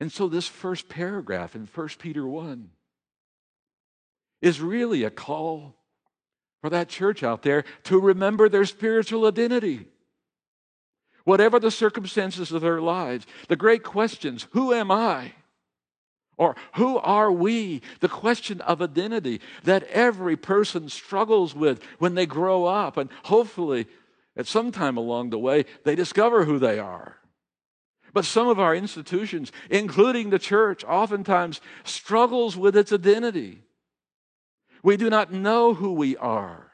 And 0.00 0.10
so 0.10 0.28
this 0.28 0.48
first 0.48 0.88
paragraph 0.88 1.54
in 1.54 1.68
1 1.72 1.88
Peter 1.98 2.26
1 2.26 2.70
is 4.40 4.60
really 4.60 5.04
a 5.04 5.10
call 5.10 5.76
for 6.62 6.70
that 6.70 6.88
church 6.88 7.22
out 7.22 7.42
there 7.42 7.64
to 7.84 8.00
remember 8.00 8.48
their 8.48 8.64
spiritual 8.64 9.26
identity. 9.26 9.86
Whatever 11.24 11.60
the 11.60 11.70
circumstances 11.70 12.50
of 12.52 12.62
their 12.62 12.80
lives, 12.80 13.26
the 13.48 13.56
great 13.56 13.82
questions 13.82 14.46
who 14.52 14.72
am 14.72 14.90
I? 14.90 15.32
Or 16.38 16.56
who 16.74 16.96
are 16.98 17.30
we? 17.30 17.82
The 18.00 18.08
question 18.08 18.60
of 18.62 18.80
identity 18.80 19.40
that 19.64 19.84
every 19.84 20.36
person 20.36 20.88
struggles 20.88 21.54
with 21.54 21.82
when 21.98 22.14
they 22.14 22.26
grow 22.26 22.64
up. 22.64 22.96
And 22.96 23.10
hopefully, 23.24 23.86
at 24.36 24.46
some 24.46 24.72
time 24.72 24.96
along 24.96 25.30
the 25.30 25.38
way, 25.38 25.66
they 25.84 25.94
discover 25.94 26.44
who 26.44 26.58
they 26.58 26.78
are. 26.78 27.18
But 28.14 28.24
some 28.24 28.48
of 28.48 28.58
our 28.58 28.74
institutions, 28.74 29.52
including 29.70 30.30
the 30.30 30.38
church, 30.38 30.84
oftentimes 30.84 31.60
struggles 31.84 32.56
with 32.56 32.76
its 32.76 32.92
identity. 32.92 33.62
We 34.82 34.96
do 34.96 35.08
not 35.08 35.32
know 35.32 35.74
who 35.74 35.92
we 35.92 36.16
are. 36.16 36.72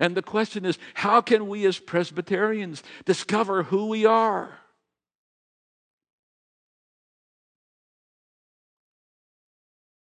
And 0.00 0.16
the 0.16 0.22
question 0.22 0.64
is 0.64 0.78
how 0.94 1.20
can 1.20 1.48
we 1.48 1.64
as 1.66 1.78
Presbyterians 1.78 2.82
discover 3.04 3.64
who 3.64 3.86
we 3.86 4.04
are? 4.04 4.58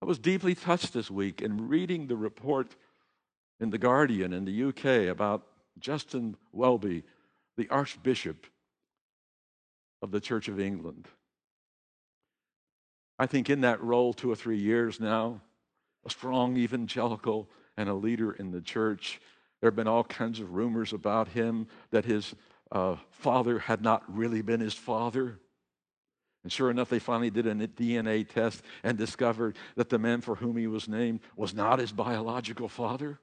I 0.00 0.04
was 0.04 0.18
deeply 0.18 0.54
touched 0.54 0.92
this 0.92 1.10
week 1.10 1.40
in 1.42 1.68
reading 1.68 2.06
the 2.06 2.16
report 2.16 2.74
in 3.60 3.70
The 3.70 3.78
Guardian 3.78 4.32
in 4.32 4.44
the 4.44 4.64
UK 4.64 5.08
about 5.08 5.46
Justin 5.78 6.36
Welby, 6.52 7.04
the 7.56 7.68
Archbishop 7.68 8.46
of 10.00 10.10
the 10.10 10.20
Church 10.20 10.48
of 10.48 10.58
England. 10.58 11.06
I 13.18 13.26
think 13.26 13.48
in 13.48 13.60
that 13.60 13.80
role, 13.80 14.12
two 14.12 14.32
or 14.32 14.34
three 14.34 14.58
years 14.58 14.98
now, 14.98 15.40
a 16.04 16.10
strong 16.10 16.56
evangelical 16.56 17.48
and 17.76 17.88
a 17.88 17.94
leader 17.94 18.32
in 18.32 18.50
the 18.50 18.60
church. 18.60 19.20
There 19.60 19.68
have 19.68 19.76
been 19.76 19.88
all 19.88 20.04
kinds 20.04 20.40
of 20.40 20.52
rumors 20.52 20.92
about 20.92 21.28
him 21.28 21.68
that 21.90 22.04
his 22.04 22.34
uh, 22.70 22.96
father 23.10 23.58
had 23.58 23.82
not 23.82 24.02
really 24.08 24.42
been 24.42 24.60
his 24.60 24.74
father. 24.74 25.38
And 26.42 26.50
sure 26.50 26.70
enough, 26.70 26.88
they 26.88 26.98
finally 26.98 27.30
did 27.30 27.46
a 27.46 27.54
DNA 27.54 28.28
test 28.28 28.62
and 28.82 28.98
discovered 28.98 29.56
that 29.76 29.90
the 29.90 29.98
man 29.98 30.20
for 30.20 30.34
whom 30.34 30.56
he 30.56 30.66
was 30.66 30.88
named 30.88 31.20
was 31.36 31.54
not 31.54 31.78
his 31.78 31.92
biological 31.92 32.68
father. 32.68 33.20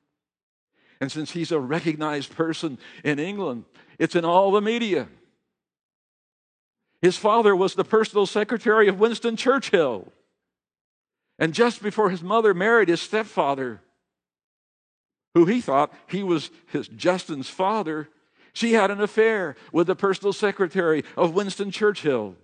And 1.01 1.11
since 1.11 1.31
he's 1.31 1.51
a 1.51 1.59
recognized 1.59 2.35
person 2.35 2.77
in 3.03 3.19
England, 3.19 3.65
it's 3.97 4.15
in 4.15 4.25
all 4.25 4.51
the 4.51 4.61
media. 4.61 5.07
His 7.01 7.17
father 7.17 7.55
was 7.55 7.75
the 7.75 7.85
personal 7.85 8.25
secretary 8.25 8.87
of 8.87 8.99
Winston 8.99 9.35
Churchill. 9.35 10.11
And 11.39 11.53
just 11.53 11.81
before 11.81 12.09
his 12.09 12.21
mother 12.21 12.53
married 12.53 12.89
his 12.89 13.01
stepfather, 13.01 13.81
who 15.33 15.45
he 15.45 15.61
thought 15.61 15.93
he 16.07 16.21
was 16.21 16.51
his 16.67 16.87
Justin's 16.89 17.49
father, 17.49 18.09
she 18.51 18.73
had 18.73 18.91
an 18.91 18.99
affair 18.99 19.55
with 19.71 19.87
the 19.87 19.95
personal 19.95 20.33
secretary 20.33 21.03
of 21.15 21.33
Winston 21.33 21.71
Churchill. 21.71 22.35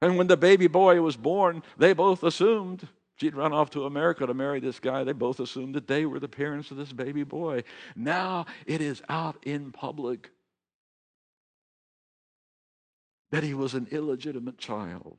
And 0.00 0.16
when 0.16 0.26
the 0.26 0.36
baby 0.36 0.68
boy 0.68 1.00
was 1.02 1.16
born, 1.16 1.62
they 1.76 1.92
both 1.92 2.22
assumed 2.22 2.88
she'd 3.16 3.34
run 3.34 3.52
off 3.52 3.70
to 3.70 3.84
America 3.84 4.26
to 4.26 4.34
marry 4.34 4.60
this 4.60 4.78
guy. 4.80 5.04
They 5.04 5.12
both 5.12 5.38
assumed 5.40 5.74
that 5.74 5.86
they 5.86 6.06
were 6.06 6.20
the 6.20 6.28
parents 6.28 6.70
of 6.70 6.78
this 6.78 6.92
baby 6.92 7.24
boy. 7.24 7.64
Now 7.94 8.46
it 8.66 8.80
is 8.80 9.02
out 9.08 9.36
in 9.42 9.72
public 9.72 10.30
that 13.30 13.42
he 13.42 13.54
was 13.54 13.74
an 13.74 13.88
illegitimate 13.90 14.56
child. 14.56 15.18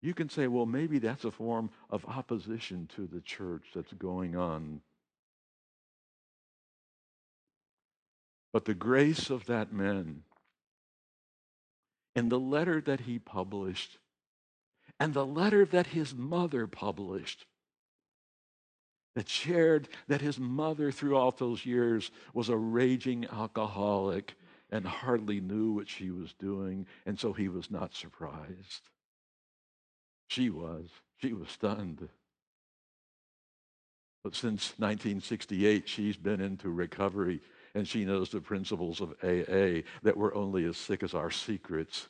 You 0.00 0.14
can 0.14 0.28
say, 0.28 0.46
well, 0.46 0.66
maybe 0.66 0.98
that's 0.98 1.24
a 1.24 1.30
form 1.30 1.70
of 1.90 2.04
opposition 2.06 2.88
to 2.96 3.06
the 3.06 3.20
church 3.20 3.64
that's 3.74 3.92
going 3.92 4.36
on. 4.36 4.80
But 8.52 8.64
the 8.64 8.74
grace 8.74 9.30
of 9.30 9.46
that 9.46 9.72
man 9.72 10.22
in 12.14 12.28
the 12.28 12.38
letter 12.38 12.80
that 12.80 13.00
he 13.00 13.18
published 13.18 13.98
and 14.98 15.14
the 15.14 15.26
letter 15.26 15.64
that 15.64 15.88
his 15.88 16.14
mother 16.14 16.66
published 16.66 17.46
that 19.14 19.28
shared 19.28 19.88
that 20.06 20.20
his 20.20 20.38
mother 20.38 20.92
throughout 20.92 21.38
those 21.38 21.66
years 21.66 22.10
was 22.34 22.48
a 22.48 22.56
raging 22.56 23.26
alcoholic 23.32 24.34
and 24.70 24.86
hardly 24.86 25.40
knew 25.40 25.72
what 25.72 25.88
she 25.88 26.10
was 26.10 26.32
doing, 26.34 26.86
and 27.06 27.18
so 27.18 27.32
he 27.32 27.48
was 27.48 27.70
not 27.70 27.94
surprised. 27.94 28.82
She 30.28 30.50
was. 30.50 30.88
She 31.16 31.32
was 31.32 31.48
stunned. 31.48 32.08
But 34.22 34.34
since 34.34 34.74
1968, 34.76 35.88
she's 35.88 36.16
been 36.16 36.40
into 36.40 36.68
recovery 36.68 37.40
and 37.74 37.86
she 37.86 38.04
knows 38.04 38.30
the 38.30 38.40
principles 38.40 39.00
of 39.00 39.14
AA 39.22 39.82
that 40.02 40.16
we're 40.16 40.34
only 40.34 40.64
as 40.64 40.76
sick 40.76 41.02
as 41.02 41.14
our 41.14 41.30
secrets. 41.30 42.08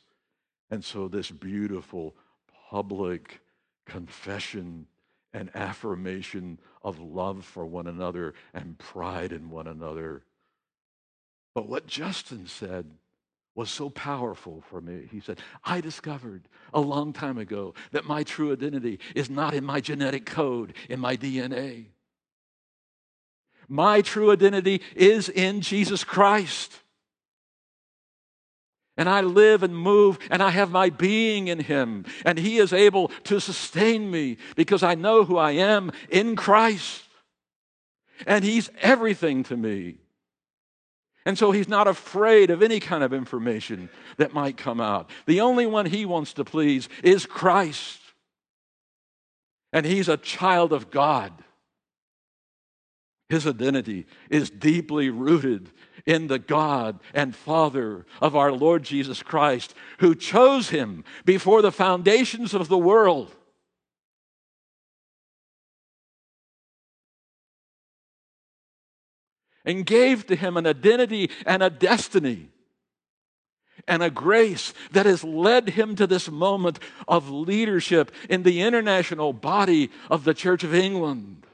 And 0.69 0.83
so, 0.83 1.07
this 1.07 1.31
beautiful 1.31 2.15
public 2.69 3.41
confession 3.85 4.85
and 5.33 5.49
affirmation 5.55 6.59
of 6.83 6.99
love 6.99 7.45
for 7.45 7.65
one 7.65 7.87
another 7.87 8.33
and 8.53 8.77
pride 8.77 9.31
in 9.31 9.49
one 9.49 9.67
another. 9.67 10.23
But 11.53 11.67
what 11.67 11.87
Justin 11.87 12.47
said 12.47 12.85
was 13.59 13.69
so 13.69 13.89
powerful 13.89 14.63
for 14.69 14.79
me. 14.79 15.05
He 15.11 15.19
said, 15.19 15.41
I 15.65 15.81
discovered 15.81 16.47
a 16.73 16.79
long 16.79 17.11
time 17.11 17.37
ago 17.37 17.73
that 17.91 18.05
my 18.05 18.23
true 18.23 18.53
identity 18.53 18.99
is 19.15 19.29
not 19.29 19.53
in 19.53 19.65
my 19.65 19.81
genetic 19.81 20.25
code, 20.25 20.73
in 20.87 21.01
my 21.01 21.17
DNA. 21.17 21.87
My 23.67 23.99
true 23.99 24.31
identity 24.31 24.81
is 24.95 25.27
in 25.27 25.59
Jesus 25.59 26.05
Christ. 26.05 26.73
And 28.95 29.09
I 29.09 29.19
live 29.19 29.61
and 29.61 29.75
move 29.75 30.19
and 30.31 30.41
I 30.41 30.51
have 30.51 30.71
my 30.71 30.89
being 30.89 31.49
in 31.49 31.59
Him. 31.59 32.05
And 32.25 32.39
He 32.39 32.59
is 32.59 32.71
able 32.71 33.09
to 33.25 33.41
sustain 33.41 34.09
me 34.09 34.37
because 34.55 34.83
I 34.83 34.95
know 34.95 35.25
who 35.25 35.35
I 35.35 35.51
am 35.51 35.91
in 36.07 36.37
Christ. 36.37 37.03
And 38.25 38.45
He's 38.45 38.69
everything 38.79 39.43
to 39.43 39.57
me. 39.57 39.98
And 41.29 41.37
so 41.37 41.51
He's 41.51 41.69
not 41.69 41.87
afraid 41.87 42.49
of 42.49 42.63
any 42.63 42.79
kind 42.79 43.03
of 43.03 43.13
information 43.13 43.91
that 44.17 44.33
might 44.33 44.57
come 44.57 44.81
out. 44.81 45.11
The 45.27 45.41
only 45.41 45.67
one 45.67 45.85
He 45.85 46.03
wants 46.03 46.33
to 46.33 46.43
please 46.43 46.89
is 47.03 47.27
Christ. 47.27 47.99
And 49.71 49.85
He's 49.85 50.09
a 50.09 50.17
child 50.17 50.73
of 50.73 50.89
God. 50.89 51.31
His 53.29 53.45
identity 53.45 54.07
is 54.31 54.49
deeply 54.49 55.11
rooted 55.11 55.69
in 56.07 56.25
the 56.25 56.39
God 56.39 56.99
and 57.13 57.35
Father 57.35 58.07
of 58.23 58.35
our 58.35 58.51
Lord 58.51 58.81
Jesus 58.81 59.21
Christ, 59.21 59.75
who 59.99 60.15
chose 60.15 60.71
him 60.71 61.03
before 61.25 61.61
the 61.61 61.71
foundations 61.71 62.55
of 62.55 62.69
the 62.69 62.77
world. 62.79 63.35
And 69.65 69.85
gave 69.85 70.25
to 70.27 70.35
him 70.35 70.57
an 70.57 70.65
identity 70.65 71.29
and 71.45 71.61
a 71.61 71.69
destiny 71.69 72.49
and 73.87 74.03
a 74.03 74.09
grace 74.09 74.73
that 74.91 75.05
has 75.05 75.23
led 75.23 75.69
him 75.69 75.95
to 75.95 76.07
this 76.07 76.29
moment 76.29 76.79
of 77.07 77.29
leadership 77.29 78.11
in 78.29 78.43
the 78.43 78.61
international 78.61 79.33
body 79.33 79.89
of 80.09 80.23
the 80.23 80.33
Church 80.33 80.63
of 80.63 80.73
England. 80.73 81.45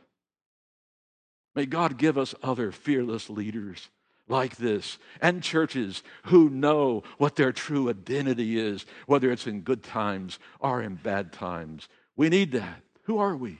May 1.56 1.66
God 1.66 1.98
give 1.98 2.18
us 2.18 2.36
other 2.44 2.72
fearless 2.72 3.30
leaders 3.30 3.90
like 4.28 4.58
this 4.58 4.98
and 5.22 5.44
churches 5.44 6.04
who 6.26 6.50
know 6.50 7.04
what 7.18 7.36
their 7.36 7.52
true 7.52 7.90
identity 7.90 8.60
is, 8.60 8.86
whether 9.06 9.32
it's 9.32 9.48
in 9.48 9.62
good 9.62 9.84
times 9.84 10.40
or 10.60 10.82
in 10.82 10.96
bad 10.96 11.32
times. 11.32 11.88
We 12.16 12.30
need 12.30 12.52
that. 12.54 12.82
Who 13.04 13.20
are 13.20 13.36
we? 13.36 13.60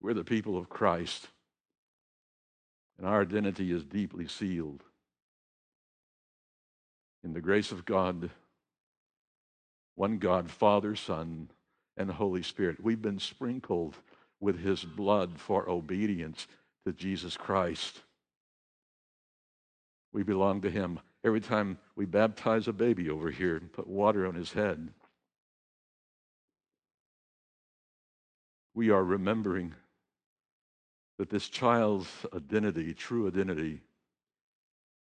We're 0.00 0.14
the 0.14 0.24
people 0.24 0.58
of 0.58 0.68
Christ, 0.68 1.28
and 3.02 3.10
our 3.10 3.22
identity 3.22 3.72
is 3.72 3.82
deeply 3.82 4.28
sealed 4.28 4.84
in 7.24 7.32
the 7.32 7.40
grace 7.40 7.72
of 7.72 7.84
God, 7.84 8.30
one 9.96 10.18
God, 10.18 10.48
Father, 10.48 10.94
Son, 10.94 11.50
and 11.96 12.08
Holy 12.08 12.44
Spirit. 12.44 12.82
We've 12.82 13.02
been 13.02 13.18
sprinkled 13.18 13.96
with 14.38 14.60
his 14.60 14.84
blood 14.84 15.32
for 15.36 15.68
obedience 15.68 16.46
to 16.86 16.92
Jesus 16.92 17.36
Christ. 17.36 17.98
We 20.12 20.22
belong 20.22 20.60
to 20.60 20.70
him. 20.70 21.00
Every 21.24 21.40
time 21.40 21.78
we 21.96 22.04
baptize 22.04 22.68
a 22.68 22.72
baby 22.72 23.10
over 23.10 23.32
here 23.32 23.56
and 23.56 23.72
put 23.72 23.88
water 23.88 24.28
on 24.28 24.36
his 24.36 24.52
head, 24.52 24.90
we 28.74 28.90
are 28.90 29.02
remembering 29.02 29.74
that 31.18 31.30
this 31.30 31.48
child's 31.48 32.08
identity, 32.34 32.94
true 32.94 33.26
identity, 33.28 33.80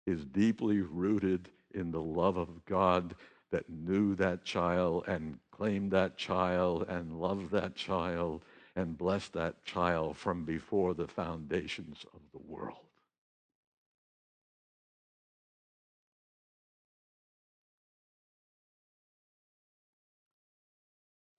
is 0.07 0.25
deeply 0.25 0.81
rooted 0.81 1.49
in 1.75 1.91
the 1.91 2.01
love 2.03 2.37
of 2.37 2.65
God 2.67 3.15
that 3.51 3.69
knew 3.71 4.15
that 4.17 4.45
child 4.45 5.05
and 5.07 5.39
claimed 5.51 5.93
that 5.93 6.17
child 6.17 6.87
and 6.89 7.21
loved 7.21 7.51
that 7.53 7.75
child 7.75 8.43
and 8.77 8.99
blessed 8.99 9.33
that 9.33 9.65
child 9.65 10.17
from 10.17 10.45
before 10.45 10.95
the 10.95 11.07
foundations 11.07 12.05
of 12.13 12.21
the 12.33 12.53
world. 12.53 12.79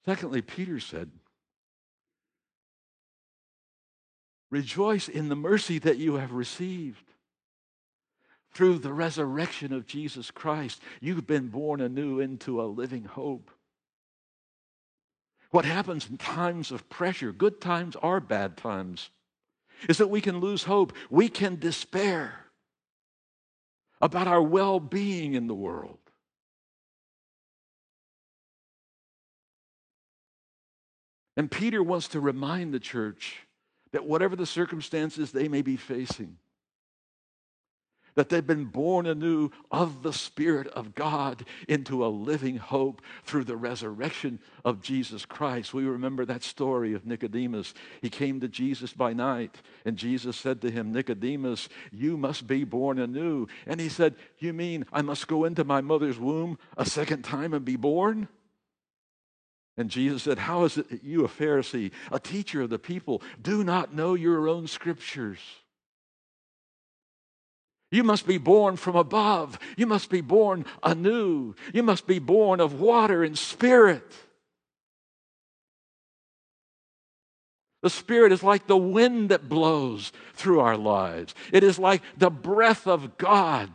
Secondly, 0.06 0.42
Peter 0.42 0.80
said, 0.80 1.10
Rejoice 4.56 5.10
in 5.10 5.28
the 5.28 5.36
mercy 5.36 5.80
that 5.80 5.98
you 5.98 6.14
have 6.14 6.32
received. 6.32 7.04
Through 8.54 8.78
the 8.78 8.94
resurrection 8.94 9.74
of 9.74 9.86
Jesus 9.86 10.32
Christ, 10.32 10.82
you've 11.02 11.28
been 11.28 11.50
born 11.50 11.82
anew 11.82 12.22
into 12.22 12.62
a 12.62 12.64
living 12.64 13.04
hope. 13.04 13.52
What 15.52 15.66
happens 15.66 16.10
in 16.10 16.16
times 16.16 16.72
of 16.72 16.88
pressure, 16.88 17.34
good 17.34 17.60
times 17.60 17.98
are 17.98 18.22
bad 18.22 18.56
times, 18.56 19.10
is 19.90 19.98
that 19.98 20.08
we 20.08 20.22
can 20.22 20.40
lose 20.40 20.64
hope. 20.64 20.94
We 21.10 21.28
can 21.28 21.60
despair 21.60 22.46
about 24.00 24.26
our 24.26 24.42
well 24.42 24.80
being 24.80 25.34
in 25.34 25.48
the 25.48 25.54
world. 25.54 26.00
And 31.36 31.52
Peter 31.52 31.84
wants 31.84 32.08
to 32.10 32.22
remind 32.22 32.74
the 32.74 32.80
church 32.80 33.45
that 33.96 34.06
whatever 34.06 34.36
the 34.36 34.46
circumstances 34.46 35.32
they 35.32 35.48
may 35.48 35.62
be 35.62 35.78
facing, 35.78 36.36
that 38.16 38.28
they've 38.28 38.46
been 38.46 38.66
born 38.66 39.06
anew 39.06 39.52
of 39.72 40.04
the 40.04 40.12
Spirit 40.12 40.68
of 40.68 40.96
God 40.96 41.46
into 41.70 42.06
a 42.06 42.08
living 42.08 42.58
hope 42.58 43.02
through 43.24 43.46
the 43.46 43.56
resurrection 43.56 44.40
of 44.66 44.82
Jesus 44.82 45.26
Christ. 45.26 45.74
We 45.74 45.86
remember 45.86 46.26
that 46.26 46.44
story 46.44 46.94
of 46.94 47.06
Nicodemus. 47.06 47.74
He 48.02 48.10
came 48.10 48.42
to 48.42 48.50
Jesus 48.50 48.92
by 48.92 49.14
night, 49.14 49.62
and 49.86 49.96
Jesus 49.96 50.36
said 50.36 50.60
to 50.64 50.70
him, 50.70 50.92
Nicodemus, 50.92 51.70
you 51.94 52.18
must 52.18 52.48
be 52.48 52.66
born 52.66 53.00
anew. 53.00 53.48
And 53.66 53.80
he 53.80 53.88
said, 53.88 54.16
You 54.40 54.52
mean 54.52 54.86
I 54.92 55.04
must 55.04 55.30
go 55.30 55.46
into 55.46 55.64
my 55.64 55.80
mother's 55.80 56.20
womb 56.20 56.60
a 56.76 56.86
second 56.86 57.22
time 57.22 57.54
and 57.54 57.64
be 57.64 57.78
born? 57.78 58.28
And 59.78 59.90
Jesus 59.90 60.24
said, 60.24 60.40
How 60.40 60.64
is 60.64 60.78
it 60.78 60.90
that 60.90 61.04
you, 61.04 61.26
a 61.26 61.28
Pharisee, 61.28 61.92
a 62.12 62.20
teacher 62.20 62.62
of 62.62 62.70
the 62.70 62.80
people, 62.80 63.22
do 63.42 63.64
not 63.64 63.94
know 63.94 64.14
your 64.14 64.48
own 64.48 64.68
scriptures? 64.68 65.40
You 67.92 68.04
must 68.04 68.26
be 68.26 68.38
born 68.38 68.78
from 68.78 68.96
above. 68.96 69.60
You 69.78 69.86
must 69.86 70.10
be 70.10 70.22
born 70.22 70.66
anew. 70.84 71.56
You 71.74 71.84
must 71.84 72.08
be 72.08 72.20
born 72.20 72.60
of 72.60 72.80
water 72.80 73.24
and 73.24 73.38
spirit. 73.38 74.14
The 77.86 77.92
Spirit 77.92 78.32
is 78.32 78.42
like 78.42 78.66
the 78.66 78.76
wind 78.76 79.30
that 79.30 79.48
blows 79.48 80.12
through 80.34 80.60
our 80.60 80.76
lives, 80.76 81.36
it 81.54 81.64
is 81.64 81.78
like 81.78 82.02
the 82.18 82.32
breath 82.32 82.88
of 82.88 83.16
God 83.20 83.70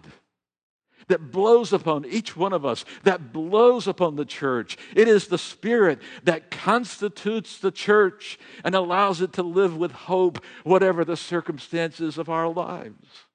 that 1.10 1.30
blows 1.30 1.72
upon 1.72 2.06
each 2.06 2.36
one 2.36 2.52
of 2.52 2.64
us, 2.64 2.84
that 3.02 3.32
blows 3.32 3.86
upon 3.86 4.16
the 4.16 4.24
church. 4.24 4.78
It 4.96 5.08
is 5.08 5.26
the 5.26 5.38
Spirit 5.38 6.00
that 6.24 6.50
constitutes 6.50 7.58
the 7.58 7.70
church 7.70 8.38
and 8.64 8.74
allows 8.74 9.20
it 9.20 9.32
to 9.34 9.42
live 9.42 9.76
with 9.76 9.92
hope, 9.92 10.42
whatever 10.64 11.04
the 11.04 11.16
circumstances 11.16 12.16
of 12.16 12.28
our 12.28 12.48
lives. 12.48 13.26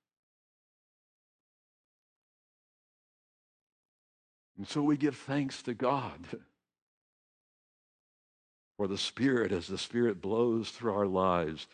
And 4.58 4.68
so 4.68 4.82
we 4.82 4.96
give 4.96 5.18
thanks 5.18 5.62
to 5.64 5.74
God 5.74 6.20
for 8.78 8.88
the 8.88 8.98
Spirit 8.98 9.52
as 9.52 9.68
the 9.68 9.78
Spirit 9.78 10.22
blows 10.22 10.70
through 10.70 10.94
our 10.94 11.08
lives 11.08 11.68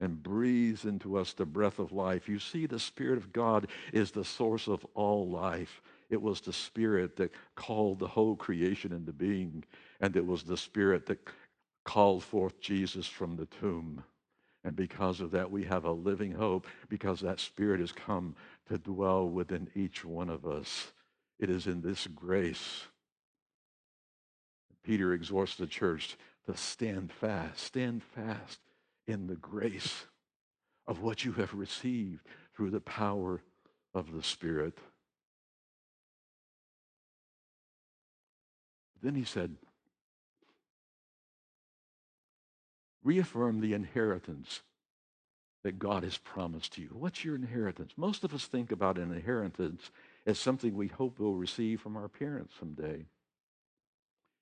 and 0.00 0.22
breathes 0.22 0.84
into 0.84 1.16
us 1.16 1.32
the 1.32 1.44
breath 1.44 1.78
of 1.78 1.92
life. 1.92 2.28
You 2.28 2.38
see, 2.38 2.66
the 2.66 2.78
Spirit 2.78 3.18
of 3.18 3.32
God 3.32 3.68
is 3.92 4.10
the 4.10 4.24
source 4.24 4.68
of 4.68 4.86
all 4.94 5.28
life. 5.28 5.82
It 6.10 6.20
was 6.22 6.40
the 6.40 6.52
Spirit 6.52 7.16
that 7.16 7.32
called 7.54 7.98
the 7.98 8.06
whole 8.06 8.36
creation 8.36 8.92
into 8.92 9.12
being, 9.12 9.64
and 10.00 10.16
it 10.16 10.26
was 10.26 10.42
the 10.42 10.56
Spirit 10.56 11.06
that 11.06 11.18
called 11.84 12.22
forth 12.22 12.60
Jesus 12.60 13.06
from 13.06 13.36
the 13.36 13.46
tomb. 13.46 14.04
And 14.64 14.76
because 14.76 15.20
of 15.20 15.30
that, 15.32 15.50
we 15.50 15.64
have 15.64 15.84
a 15.84 15.92
living 15.92 16.32
hope 16.32 16.66
because 16.88 17.20
that 17.20 17.40
Spirit 17.40 17.80
has 17.80 17.92
come 17.92 18.34
to 18.68 18.78
dwell 18.78 19.28
within 19.28 19.68
each 19.74 20.04
one 20.04 20.28
of 20.28 20.46
us. 20.46 20.92
It 21.38 21.50
is 21.50 21.66
in 21.66 21.80
this 21.80 22.06
grace. 22.06 22.84
Peter 24.82 25.12
exhorts 25.12 25.56
the 25.56 25.66
church 25.66 26.16
to 26.46 26.56
stand 26.56 27.12
fast. 27.12 27.60
Stand 27.60 28.02
fast 28.02 28.58
in 29.08 29.26
the 29.26 29.36
grace 29.36 30.04
of 30.86 31.02
what 31.02 31.24
you 31.24 31.32
have 31.32 31.54
received 31.54 32.24
through 32.54 32.70
the 32.70 32.80
power 32.80 33.40
of 33.94 34.12
the 34.12 34.22
Spirit. 34.22 34.78
Then 39.02 39.14
he 39.14 39.24
said, 39.24 39.56
reaffirm 43.02 43.60
the 43.60 43.72
inheritance 43.72 44.60
that 45.64 45.78
God 45.78 46.04
has 46.04 46.18
promised 46.18 46.74
to 46.74 46.82
you. 46.82 46.90
What's 46.92 47.24
your 47.24 47.34
inheritance? 47.34 47.92
Most 47.96 48.24
of 48.24 48.34
us 48.34 48.46
think 48.46 48.70
about 48.70 48.98
an 48.98 49.12
inheritance 49.12 49.90
as 50.26 50.38
something 50.38 50.74
we 50.74 50.88
hope 50.88 51.18
we'll 51.18 51.34
receive 51.34 51.80
from 51.80 51.96
our 51.96 52.08
parents 52.08 52.52
someday. 52.58 53.06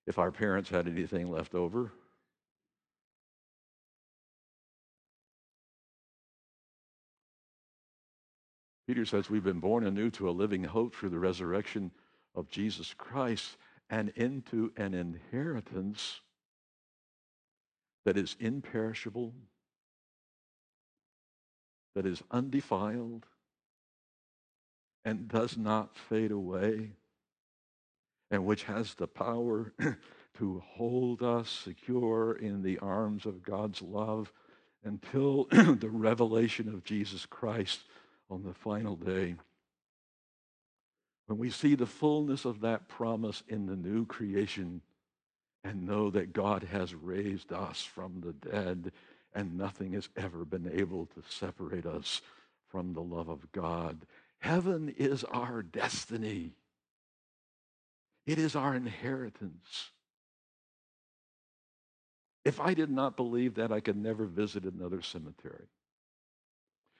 If 0.07 0.19
our 0.19 0.33
parents 0.33 0.71
had 0.71 0.89
anything 0.89 1.31
left 1.31 1.55
over, 1.55 1.93
Peter 8.87 9.05
says 9.05 9.29
we've 9.29 9.45
been 9.45 9.61
born 9.61 9.85
anew 9.85 10.11
to 10.11 10.29
a 10.29 10.31
living 10.31 10.63
hope 10.63 10.95
through 10.95 11.09
the 11.09 11.19
resurrection 11.19 11.91
of 12.35 12.49
Jesus 12.49 12.95
Christ 12.97 13.57
and 13.91 14.13
into 14.15 14.73
an 14.77 14.95
inheritance 14.95 16.21
that 18.05 18.17
is 18.17 18.37
imperishable, 18.39 19.35
that 21.97 22.07
is 22.07 22.23
undefiled, 22.31 23.27
and 25.05 25.29
does 25.29 25.57
not 25.57 25.97
fade 25.97 26.31
away, 26.31 26.93
and 28.31 28.45
which 28.45 28.65
has 28.65 28.95
the 28.95 29.09
power 29.09 29.73
to 30.39 30.63
hold 30.65 31.23
us 31.23 31.49
secure 31.49 32.33
in 32.33 32.63
the 32.63 32.79
arms 32.79 33.27
of 33.27 33.43
God's 33.43 33.83
love 33.83 34.33
until 34.85 35.45
the 35.51 35.91
revelation 35.91 36.69
of 36.69 36.85
Jesus 36.85 37.27
Christ 37.27 37.81
on 38.31 38.43
the 38.43 38.55
final 38.55 38.97
day. 38.97 39.37
When 41.27 41.39
we 41.39 41.51
see 41.51 41.75
the 41.75 41.87
fullness 41.87 42.45
of 42.45 42.61
that 42.61 42.89
promise 42.89 43.43
in 43.49 43.67
the 43.67 43.77
new 43.77 44.07
creation 44.07 44.81
and 45.65 45.87
know 45.87 46.11
that 46.11 46.33
God 46.33 46.63
has 46.65 46.95
raised 46.95 47.53
us 47.53 47.83
from 47.83 48.21
the 48.21 48.33
dead 48.33 48.93
and 49.35 49.59
nothing 49.59 49.93
has 49.93 50.09
ever 50.17 50.45
been 50.45 50.71
able 50.73 51.07
to 51.07 51.23
separate 51.29 51.87
us 51.87 52.23
from 52.69 52.93
the 52.93 53.03
love 53.03 53.29
of 53.29 53.51
God. 53.53 54.07
Heaven 54.39 54.95
is 54.97 55.25
our 55.25 55.63
destiny. 55.63 56.53
It 58.27 58.39
is 58.39 58.57
our 58.57 58.75
inheritance. 58.75 59.91
If 62.45 62.61
I 62.61 62.75
did 62.75 62.91
not 62.91 63.17
believe 63.17 63.55
that, 63.57 63.73
I 63.73 63.81
could 63.81 63.97
never 63.97 64.25
visit 64.25 64.65
another 64.65 65.03
cemetery. 65.03 65.67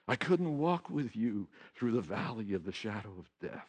I 0.07 0.15
couldn't 0.15 0.57
walk 0.57 0.89
with 0.89 1.15
you 1.15 1.47
through 1.75 1.91
the 1.91 2.01
valley 2.01 2.53
of 2.53 2.63
the 2.63 2.71
shadow 2.71 3.11
of 3.19 3.29
death 3.41 3.67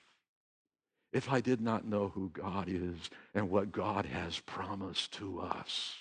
if 1.12 1.30
I 1.30 1.40
did 1.40 1.60
not 1.60 1.86
know 1.86 2.08
who 2.08 2.30
God 2.30 2.68
is 2.68 3.10
and 3.34 3.50
what 3.50 3.72
God 3.72 4.04
has 4.04 4.40
promised 4.40 5.12
to 5.14 5.40
us. 5.40 5.94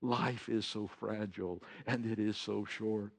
Life 0.00 0.48
is 0.48 0.64
so 0.64 0.86
fragile 0.86 1.62
and 1.86 2.06
it 2.06 2.18
is 2.18 2.36
so 2.36 2.64
short. 2.64 3.12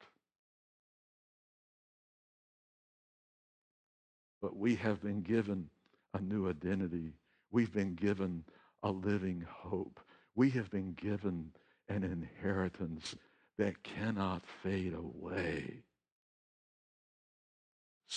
But 4.42 4.56
we 4.56 4.76
have 4.76 5.02
been 5.02 5.22
given 5.22 5.70
a 6.14 6.22
new 6.22 6.50
identity. 6.50 7.14
We've 7.52 7.74
been 7.74 7.96
given 7.96 8.44
a 8.84 8.92
living 8.92 9.46
hope. 9.50 10.00
We 10.36 10.52
have 10.52 10.70
been 10.70 10.94
given 10.94 11.52
an 11.90 12.04
inheritance 12.04 13.16
that 13.58 13.84
cannot 13.84 14.44
fade 14.64 14.94
away. 14.94 15.82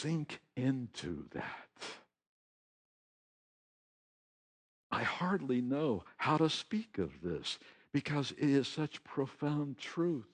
Sink 0.01 0.39
into 0.55 1.25
that. 1.33 1.43
I 4.93 5.03
hardly 5.03 5.61
know 5.61 6.05
how 6.19 6.37
to 6.37 6.49
speak 6.49 6.99
of 6.99 7.21
this 7.21 7.59
because 7.93 8.31
it 8.31 8.49
is 8.49 8.69
such 8.69 9.03
profound 9.03 9.77
truth. 9.79 10.29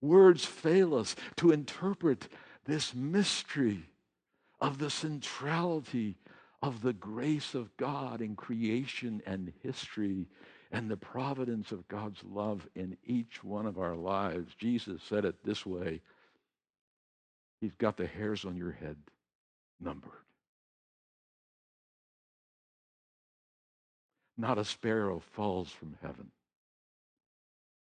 Words 0.00 0.44
fail 0.44 0.94
us 0.94 1.16
to 1.38 1.50
interpret 1.50 2.28
this 2.64 2.94
mystery 2.94 3.82
of 4.60 4.78
the 4.78 4.90
centrality 4.90 6.14
of 6.62 6.82
the 6.82 6.92
grace 6.92 7.56
of 7.56 7.76
God 7.76 8.20
in 8.20 8.36
creation 8.36 9.20
and 9.26 9.52
history 9.64 10.28
and 10.70 10.88
the 10.88 10.96
providence 10.96 11.72
of 11.72 11.88
God's 11.88 12.22
love 12.22 12.68
in 12.76 12.96
each 13.04 13.42
one 13.42 13.66
of 13.66 13.80
our 13.80 13.96
lives. 13.96 14.54
Jesus 14.54 15.02
said 15.02 15.24
it 15.24 15.42
this 15.44 15.66
way 15.66 16.02
He's 17.60 17.74
got 17.74 17.96
the 17.96 18.06
hairs 18.06 18.44
on 18.44 18.56
your 18.56 18.72
head 18.72 18.96
numbered. 19.80 20.12
Not 24.38 24.58
a 24.58 24.64
sparrow 24.64 25.20
falls 25.32 25.70
from 25.70 25.96
heaven 26.02 26.30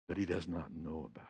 that 0.09 0.17
he 0.17 0.25
does 0.25 0.47
not 0.47 0.71
know 0.75 1.11
about. 1.13 1.27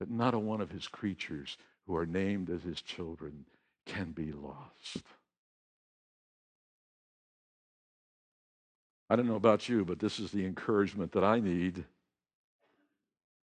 That 0.00 0.10
not 0.10 0.34
a 0.34 0.38
one 0.38 0.60
of 0.60 0.70
his 0.70 0.86
creatures 0.86 1.56
who 1.86 1.96
are 1.96 2.06
named 2.06 2.50
as 2.50 2.62
his 2.62 2.82
children 2.82 3.46
can 3.86 4.12
be 4.12 4.32
lost. 4.32 5.02
I 9.10 9.16
don't 9.16 9.26
know 9.26 9.36
about 9.36 9.68
you, 9.70 9.86
but 9.86 9.98
this 9.98 10.20
is 10.20 10.30
the 10.30 10.44
encouragement 10.44 11.12
that 11.12 11.24
I 11.24 11.40
need 11.40 11.84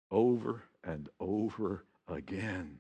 over 0.10 0.64
and 0.84 1.10
over 1.20 1.86
again. 2.08 2.80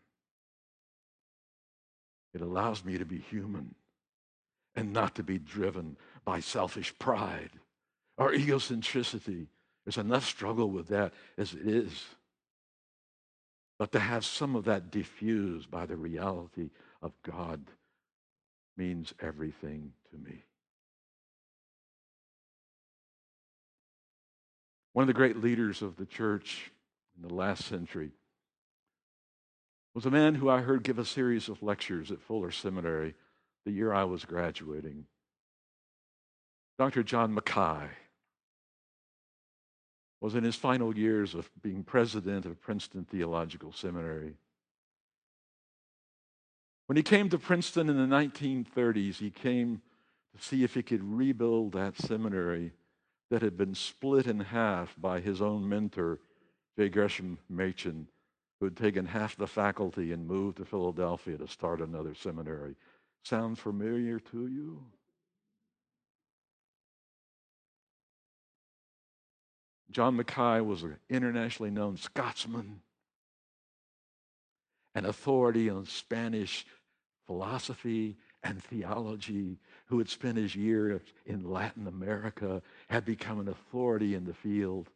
It 2.34 2.42
allows 2.42 2.84
me 2.84 2.98
to 2.98 3.06
be 3.06 3.20
human 3.20 3.76
and 4.76 4.92
not 4.92 5.16
to 5.16 5.24
be 5.24 5.38
driven 5.38 5.98
by 6.26 6.40
selfish 6.40 6.98
pride 6.98 7.52
or 8.18 8.32
egocentricity. 8.32 9.48
There's 9.86 9.98
enough 9.98 10.26
struggle 10.26 10.70
with 10.70 10.88
that 10.88 11.14
as 11.38 11.54
it 11.54 11.68
is. 11.68 12.06
But 13.78 13.92
to 13.92 14.00
have 14.00 14.26
some 14.26 14.56
of 14.56 14.66
that 14.66 14.92
diffused 14.92 15.70
by 15.70 15.86
the 15.86 15.96
reality 15.96 16.70
of 17.02 17.12
God 17.24 17.62
means 18.78 19.14
everything 19.20 19.94
to 20.12 20.18
me. 20.18 20.44
One 24.94 25.04
of 25.04 25.08
the 25.08 25.14
great 25.14 25.38
leaders 25.38 25.82
of 25.82 25.98
the 25.98 26.06
church 26.06 26.72
the 27.24 27.34
last 27.34 27.66
century 27.66 28.12
was 29.94 30.06
a 30.06 30.12
man 30.12 30.36
who 30.36 30.50
I 30.50 30.62
heard 30.62 30.84
give 30.84 31.00
a 31.00 31.06
series 31.06 31.50
of 31.50 31.62
lectures 31.62 32.12
at 32.12 32.22
Fuller 32.22 32.52
Seminary 32.52 33.16
the 33.66 33.72
year 33.72 33.94
I 33.94 34.04
was 34.04 34.26
graduating. 34.26 35.06
Dr. 36.78 37.04
John 37.04 37.34
Mackay 37.34 37.88
was 40.20 40.36
in 40.36 40.44
his 40.44 40.56
final 40.56 40.98
years 40.98 41.36
of 41.36 41.50
being 41.62 41.84
president 41.84 42.46
of 42.46 42.62
Princeton 42.62 43.06
Theological 43.06 43.72
Seminary. 43.72 44.36
When 46.88 46.98
he 46.98 47.04
came 47.04 47.30
to 47.30 47.38
Princeton 47.38 47.90
in 47.90 47.98
the 47.98 48.16
1930s, 48.16 49.16
he 49.16 49.30
came 49.30 49.82
to 50.36 50.44
see 50.44 50.64
if 50.64 50.74
he 50.74 50.82
could 50.82 51.04
rebuild 51.04 51.74
that 51.74 51.98
seminary 51.98 52.74
that 53.30 53.42
had 53.42 53.58
been 53.58 53.76
split 53.76 54.28
in 54.28 54.40
half 54.40 54.96
by 54.98 55.20
his 55.20 55.42
own 55.42 55.68
mentor, 55.68 56.20
J. 56.78 56.90
Gresham 56.90 57.38
Machen, 57.50 58.08
who 58.60 58.66
had 58.66 58.78
taken 58.78 59.06
half 59.06 59.36
the 59.36 59.48
faculty 59.48 60.12
and 60.12 60.28
moved 60.28 60.58
to 60.58 60.66
Philadelphia 60.66 61.38
to 61.38 61.48
start 61.48 61.82
another 61.82 62.16
seminary. 62.16 62.76
Sound 63.24 63.60
familiar 63.60 64.20
to 64.20 64.48
you? 64.48 64.84
John 69.92 70.16
Mackay 70.16 70.62
was 70.62 70.82
an 70.84 70.98
internationally 71.10 71.70
known 71.70 71.98
Scotsman, 71.98 72.82
an 74.96 75.06
authority 75.06 75.70
on 75.70 75.86
Spanish 75.86 76.66
philosophy 77.28 78.18
and 78.44 78.62
theology, 78.62 79.60
who 79.86 80.00
had 80.00 80.10
spent 80.10 80.38
his 80.38 80.56
years 80.56 81.02
in 81.26 81.50
Latin 81.50 81.88
America, 81.88 82.62
had 82.90 83.06
become 83.06 83.40
an 83.40 83.48
authority 83.48 84.16
in 84.16 84.26
the 84.26 84.34
field, 84.34 84.90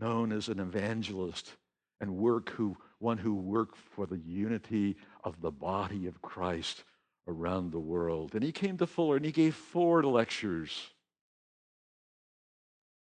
known 0.00 0.32
as 0.32 0.48
an 0.48 0.60
evangelist 0.60 1.52
and 2.00 2.16
work 2.16 2.50
who 2.50 2.76
one 2.98 3.18
who 3.18 3.34
worked 3.34 3.76
for 3.76 4.06
the 4.06 4.18
unity 4.18 4.96
of 5.24 5.40
the 5.40 5.50
body 5.50 6.06
of 6.06 6.22
Christ 6.22 6.84
around 7.28 7.70
the 7.70 7.78
world. 7.78 8.34
And 8.34 8.42
he 8.42 8.52
came 8.52 8.78
to 8.78 8.86
Fuller 8.86 9.16
and 9.16 9.24
he 9.24 9.32
gave 9.32 9.54
four 9.54 10.02
lectures. 10.02 10.88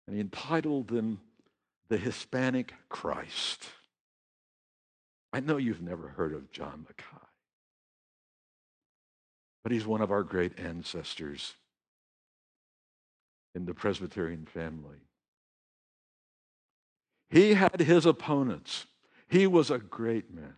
And 0.07 0.17
he 0.17 0.21
entitled 0.21 0.89
them 0.89 1.21
The 1.89 1.99
Hispanic 1.99 2.75
Christ. 2.89 3.67
I 5.33 5.41
know 5.41 5.59
you've 5.59 5.83
never 5.83 6.09
heard 6.09 6.33
of 6.35 6.51
John 6.51 6.87
Mackay, 6.89 7.27
but 9.63 9.73
he's 9.73 9.87
one 9.87 10.01
of 10.01 10.11
our 10.11 10.23
great 10.23 10.59
ancestors. 10.59 11.55
in 13.55 13.65
the 13.65 13.75
Presbyterian 13.75 14.47
family. 14.47 14.99
He 17.31 17.55
had 17.55 17.81
his 17.81 18.07
opponents. 18.07 18.87
He 19.29 19.47
was 19.47 19.71
a 19.71 19.79
great 19.79 20.35
man. 20.35 20.55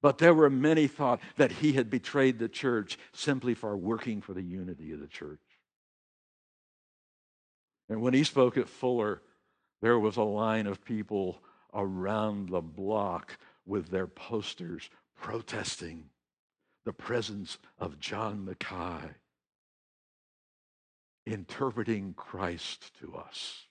But 0.00 0.18
there 0.18 0.34
were 0.34 0.48
many 0.48 0.86
thought 0.86 1.20
that 1.36 1.50
he 1.50 1.72
had 1.72 1.90
betrayed 1.90 2.38
the 2.38 2.48
church 2.48 2.96
simply 3.12 3.54
for 3.54 3.76
working 3.76 4.20
for 4.20 4.32
the 4.32 4.42
unity 4.42 4.92
of 4.92 5.00
the 5.00 5.08
church. 5.08 5.40
And 7.88 8.00
when 8.00 8.14
he 8.14 8.22
spoke 8.22 8.56
at 8.56 8.68
Fuller, 8.68 9.22
there 9.82 9.98
was 9.98 10.16
a 10.16 10.22
line 10.22 10.66
of 10.68 10.84
people 10.84 11.42
around 11.74 12.50
the 12.50 12.60
block 12.60 13.36
with 13.66 13.90
their 13.90 14.06
posters 14.06 14.88
protesting 15.20 16.04
the 16.84 16.92
presence 16.92 17.58
of 17.78 17.98
John 17.98 18.44
Mackay, 18.44 19.10
interpreting 21.26 22.14
Christ 22.14 22.92
to 23.00 23.16
us. 23.16 23.67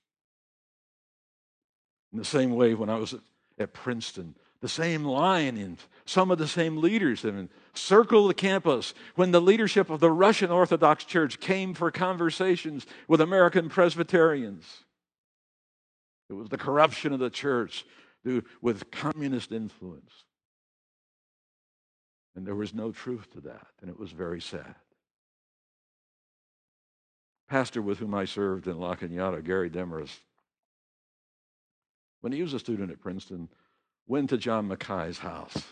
In 2.12 2.20
the 2.20 2.26
same 2.26 2.52
way, 2.52 2.74
when 2.74 2.90
I 2.90 2.98
was 2.98 3.16
at 3.60 3.74
Princeton, 3.74 4.36
the 4.62 4.70
same 4.70 5.04
line 5.04 5.58
and 5.58 5.78
some 6.06 6.32
of 6.32 6.38
the 6.38 6.48
same 6.48 6.78
leaders 6.78 7.24
and 7.24 7.50
circle 7.74 8.28
the 8.28 8.34
campus 8.34 8.94
when 9.16 9.32
the 9.32 9.42
leadership 9.42 9.90
of 9.90 10.00
the 10.00 10.12
Russian 10.12 10.50
Orthodox 10.50 11.04
Church 11.04 11.40
came 11.40 11.74
for 11.74 11.92
conversations 11.92 12.86
with 13.08 13.22
American 13.22 13.70
Presbyterians. 13.70 14.84
It 16.30 16.34
was 16.34 16.50
the 16.50 16.58
corruption 16.58 17.14
of 17.14 17.20
the 17.20 17.30
church 17.30 17.86
with 18.62 18.90
communist 18.92 19.52
influence. 19.52 20.12
And 22.36 22.46
there 22.46 22.56
was 22.56 22.74
no 22.74 22.92
truth 22.92 23.32
to 23.34 23.42
that, 23.42 23.68
and 23.82 23.90
it 23.90 24.00
was 24.00 24.12
very 24.12 24.42
sad. 24.42 24.76
Pastor 27.48 27.82
with 27.82 28.00
whom 28.00 28.14
I 28.14 28.26
served 28.26 28.68
in 28.68 28.78
La 28.78 28.96
Cañada, 28.96 29.44
Gary 29.44 29.70
Demarest, 29.70 30.20
when 32.28 32.34
he 32.34 32.42
was 32.42 32.54
a 32.54 32.60
student 32.60 32.92
at 32.92 33.00
Princeton, 33.00 33.48
went 34.06 34.32
to 34.32 34.38
John 34.38 34.68
Mackay's 34.68 35.20
house 35.20 35.64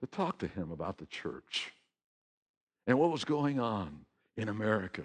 to 0.00 0.06
talk 0.06 0.38
to 0.38 0.46
him 0.46 0.70
about 0.70 0.96
the 0.96 1.04
church 1.04 1.74
and 2.86 2.98
what 2.98 3.12
was 3.12 3.22
going 3.22 3.60
on 3.60 4.06
in 4.38 4.48
America. 4.48 5.02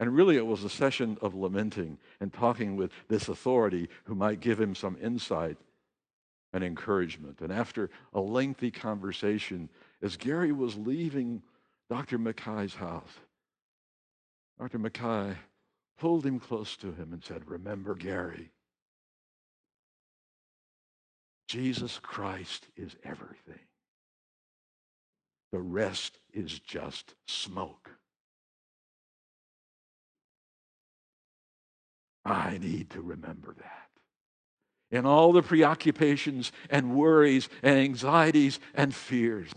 And 0.00 0.16
really, 0.16 0.36
it 0.36 0.44
was 0.44 0.64
a 0.64 0.68
session 0.68 1.16
of 1.22 1.36
lamenting 1.36 1.96
and 2.18 2.32
talking 2.32 2.74
with 2.74 2.90
this 3.06 3.28
authority 3.28 3.88
who 4.02 4.16
might 4.16 4.40
give 4.40 4.60
him 4.60 4.74
some 4.74 4.98
insight 5.00 5.58
and 6.52 6.64
encouragement. 6.64 7.40
And 7.40 7.52
after 7.52 7.90
a 8.12 8.20
lengthy 8.20 8.72
conversation, 8.72 9.68
as 10.02 10.16
Gary 10.16 10.50
was 10.50 10.76
leaving 10.76 11.40
Dr. 11.88 12.18
Mackay's 12.18 12.74
house, 12.74 13.12
Dr. 14.58 14.80
Mackay 14.80 15.36
pulled 16.00 16.26
him 16.26 16.40
close 16.40 16.76
to 16.78 16.90
him 16.90 17.12
and 17.12 17.22
said, 17.22 17.48
Remember, 17.48 17.94
Gary, 17.94 18.50
Jesus 21.48 21.98
Christ 22.02 22.66
is 22.76 22.94
everything. 23.02 23.58
The 25.50 25.60
rest 25.60 26.18
is 26.34 26.58
just 26.60 27.14
smoke. 27.26 27.90
I 32.24 32.58
need 32.58 32.90
to 32.90 33.00
remember 33.00 33.54
that. 33.58 33.88
In 34.90 35.06
all 35.06 35.32
the 35.32 35.42
preoccupations 35.42 36.52
and 36.68 36.94
worries 36.94 37.48
and 37.62 37.78
anxieties 37.78 38.60
and 38.74 38.94
fears 38.94 39.50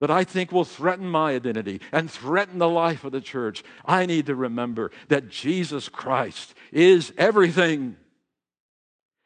that 0.00 0.10
I 0.10 0.24
think 0.24 0.50
will 0.50 0.64
threaten 0.64 1.06
my 1.06 1.32
identity 1.34 1.80
and 1.92 2.10
threaten 2.10 2.58
the 2.58 2.68
life 2.68 3.04
of 3.04 3.12
the 3.12 3.20
church, 3.20 3.62
I 3.84 4.06
need 4.06 4.26
to 4.26 4.34
remember 4.34 4.90
that 5.08 5.28
Jesus 5.28 5.90
Christ 5.90 6.54
is 6.72 7.12
everything 7.18 7.96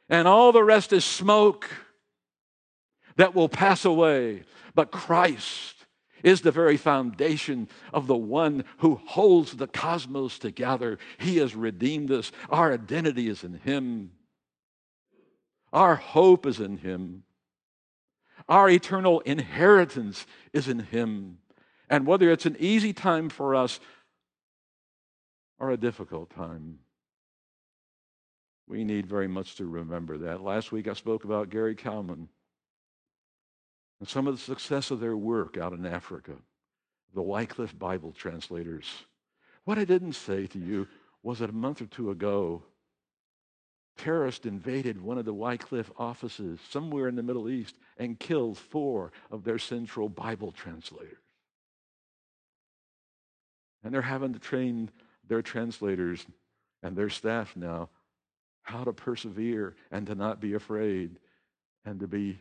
and 0.09 0.27
all 0.27 0.53
the 0.53 0.65
rest 0.65 0.93
is 0.93 1.05
smoke 1.05 1.69
that 3.17 3.35
will 3.35 3.49
pass 3.49 3.85
away. 3.85 4.43
But 4.75 4.91
Christ 4.91 5.87
is 6.23 6.41
the 6.41 6.51
very 6.53 6.77
foundation 6.77 7.69
of 7.93 8.07
the 8.07 8.17
one 8.17 8.65
who 8.79 9.01
holds 9.07 9.57
the 9.57 9.67
cosmos 9.67 10.39
together. 10.39 10.99
He 11.19 11.37
has 11.39 11.55
redeemed 11.55 12.11
us. 12.11 12.33
Our 12.51 12.73
identity 12.73 13.29
is 13.29 13.45
in 13.45 13.55
Him, 13.55 14.13
our 15.73 15.97
hope 15.97 16.47
is 16.47 16.61
in 16.61 16.79
Him, 16.79 17.25
our 18.49 18.71
eternal 18.71 19.21
inheritance 19.21 20.27
is 20.53 20.69
in 20.69 20.81
Him. 20.81 21.39
And 21.91 22.07
whether 22.07 22.31
it's 22.31 22.47
an 22.47 22.57
easy 22.59 22.93
time 22.93 23.31
for 23.31 23.55
us 23.55 23.81
or 25.59 25.71
a 25.71 25.77
difficult 25.77 26.29
time, 26.31 26.81
we 28.69 28.85
need 28.85 29.07
very 29.07 29.29
much 29.29 29.57
to 29.57 29.67
remember 29.67 30.19
that. 30.19 30.43
Last 30.43 30.73
week 30.73 30.89
I 30.89 30.93
spoke 30.93 31.25
about 31.25 31.51
Gary 31.51 31.75
Kalman 31.75 32.29
and 34.01 34.09
some 34.09 34.27
of 34.27 34.37
the 34.37 34.43
success 34.43 34.91
of 34.91 35.01
their 35.01 35.17
work 35.17 35.57
out 35.57 35.73
in 35.73 35.87
Africa, 35.87 36.33
the 37.15 37.23
Wycliffe 37.23 37.77
Bible 37.79 38.13
translators. 38.13 38.87
What 39.65 39.79
I 39.79 39.85
didn't 39.85 40.13
say 40.13 40.47
to 40.49 40.59
you 40.59 40.87
was 41.23 41.39
that 41.39 41.51
a 41.51 41.55
month 41.55 41.83
or 41.83 41.87
two 41.87 42.11
ago, 42.11 42.63
terrorists 43.97 44.47
invaded 44.47 45.01
one 45.01 45.19
of 45.19 45.25
the 45.25 45.35
Wycliffe 45.35 45.91
offices 45.99 46.61
somewhere 46.71 47.09
in 47.09 47.17
the 47.17 47.23
Middle 47.23 47.49
East 47.49 47.77
and 47.97 48.21
killed 48.21 48.57
four 48.57 49.13
of 49.31 49.45
their 49.45 49.59
central 49.59 50.09
Bible 50.09 50.53
translators. 50.53 51.19
And 53.83 53.93
they're 53.93 54.03
having 54.03 54.33
to 54.35 54.39
train 54.39 54.91
their 55.27 55.43
translators 55.43 56.27
and 56.83 56.97
their 56.97 57.11
staff 57.11 57.57
now 57.57 57.89
how 58.69 58.85
to 58.85 58.93
persevere 58.93 59.75
and 59.91 60.07
to 60.07 60.15
not 60.15 60.41
be 60.41 60.53
afraid 60.53 61.19
and 61.87 61.99
to 62.01 62.07
be 62.07 62.39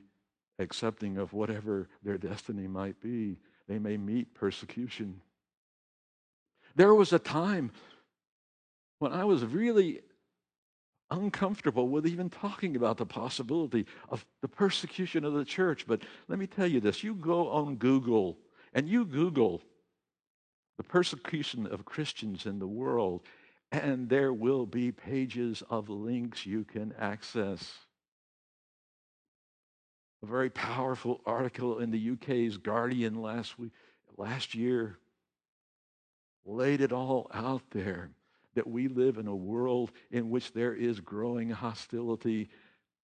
accepting 0.60 1.18
of 1.18 1.32
whatever 1.32 1.88
their 2.04 2.18
destiny 2.18 2.68
might 2.68 3.00
be. 3.00 3.38
They 3.70 3.80
may 3.80 3.96
meet 3.96 4.34
persecution. 4.34 5.22
There 6.76 6.94
was 6.94 7.14
a 7.14 7.20
time 7.20 7.72
when 9.00 9.14
I 9.14 9.24
was 9.24 9.46
really 9.46 10.02
uncomfortable 11.10 11.88
with 11.88 12.06
even 12.06 12.30
talking 12.30 12.76
about 12.76 12.98
the 12.98 13.06
possibility 13.06 13.86
of 14.10 14.26
the 14.42 14.50
persecution 14.50 15.24
of 15.24 15.34
the 15.34 15.46
church. 15.46 15.88
But 15.88 16.02
let 16.28 16.40
me 16.40 16.48
tell 16.48 16.68
you 16.68 16.82
this 16.82 17.06
you 17.06 17.16
go 17.16 17.50
on 17.50 17.78
Google 17.78 18.38
and 18.74 18.90
you 18.90 19.06
Google 19.06 19.62
the 20.76 20.84
persecution 20.84 21.68
of 21.68 21.86
Christians 21.86 22.46
in 22.46 22.60
the 22.60 22.68
world, 22.68 23.22
and 23.72 24.10
there 24.10 24.34
will 24.34 24.66
be 24.66 24.92
pages 24.92 25.64
of 25.70 25.90
links 25.90 26.46
you 26.46 26.64
can 26.64 26.94
access. 26.98 27.74
A 30.24 30.26
very 30.26 30.50
powerful 30.50 31.22
article 31.26 31.80
in 31.80 31.92
the 31.92 32.12
UK's 32.12 32.58
Guardian 32.58 33.22
last 33.22 33.60
week, 33.60 33.72
last 34.18 34.56
year, 34.56 34.98
laid 36.46 36.82
it 36.82 36.92
all 36.92 37.30
out 37.34 37.62
there 37.72 38.10
that 38.56 38.68
we 38.68 38.88
live 38.88 39.18
in 39.18 39.28
a 39.28 39.36
world 39.36 39.92
in 40.10 40.30
which 40.32 40.54
there 40.54 40.74
is 40.74 41.00
growing 41.00 41.50
hostility, 41.50 42.50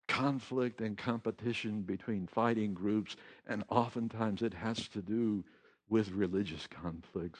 conflict, 0.07 0.81
and 0.81 0.97
competition 0.97 1.81
between 1.81 2.25
fighting 2.25 2.73
groups, 2.73 3.15
and 3.45 3.63
oftentimes 3.69 4.41
it 4.41 4.53
has 4.53 4.87
to 4.87 5.01
do 5.01 5.43
with 5.89 6.09
religious 6.11 6.65
conflicts. 6.67 7.39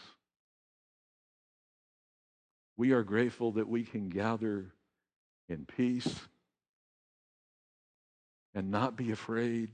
We 2.78 2.92
are 2.92 3.04
grateful 3.04 3.52
that 3.54 3.68
we 3.68 3.84
can 3.84 4.10
gather 4.10 4.74
in 5.48 5.66
peace 5.66 6.16
and 8.56 8.72
not 8.72 8.96
be 8.96 9.12
afraid 9.12 9.72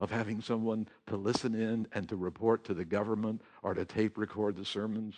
of 0.00 0.10
having 0.10 0.40
someone 0.40 0.88
to 1.06 1.16
listen 1.16 1.54
in 1.54 1.86
and 1.92 2.08
to 2.08 2.16
report 2.16 2.64
to 2.64 2.74
the 2.74 2.84
government 2.84 3.40
or 3.62 3.72
to 3.74 3.84
tape 3.84 4.18
record 4.18 4.56
the 4.56 4.64
sermons. 4.64 5.14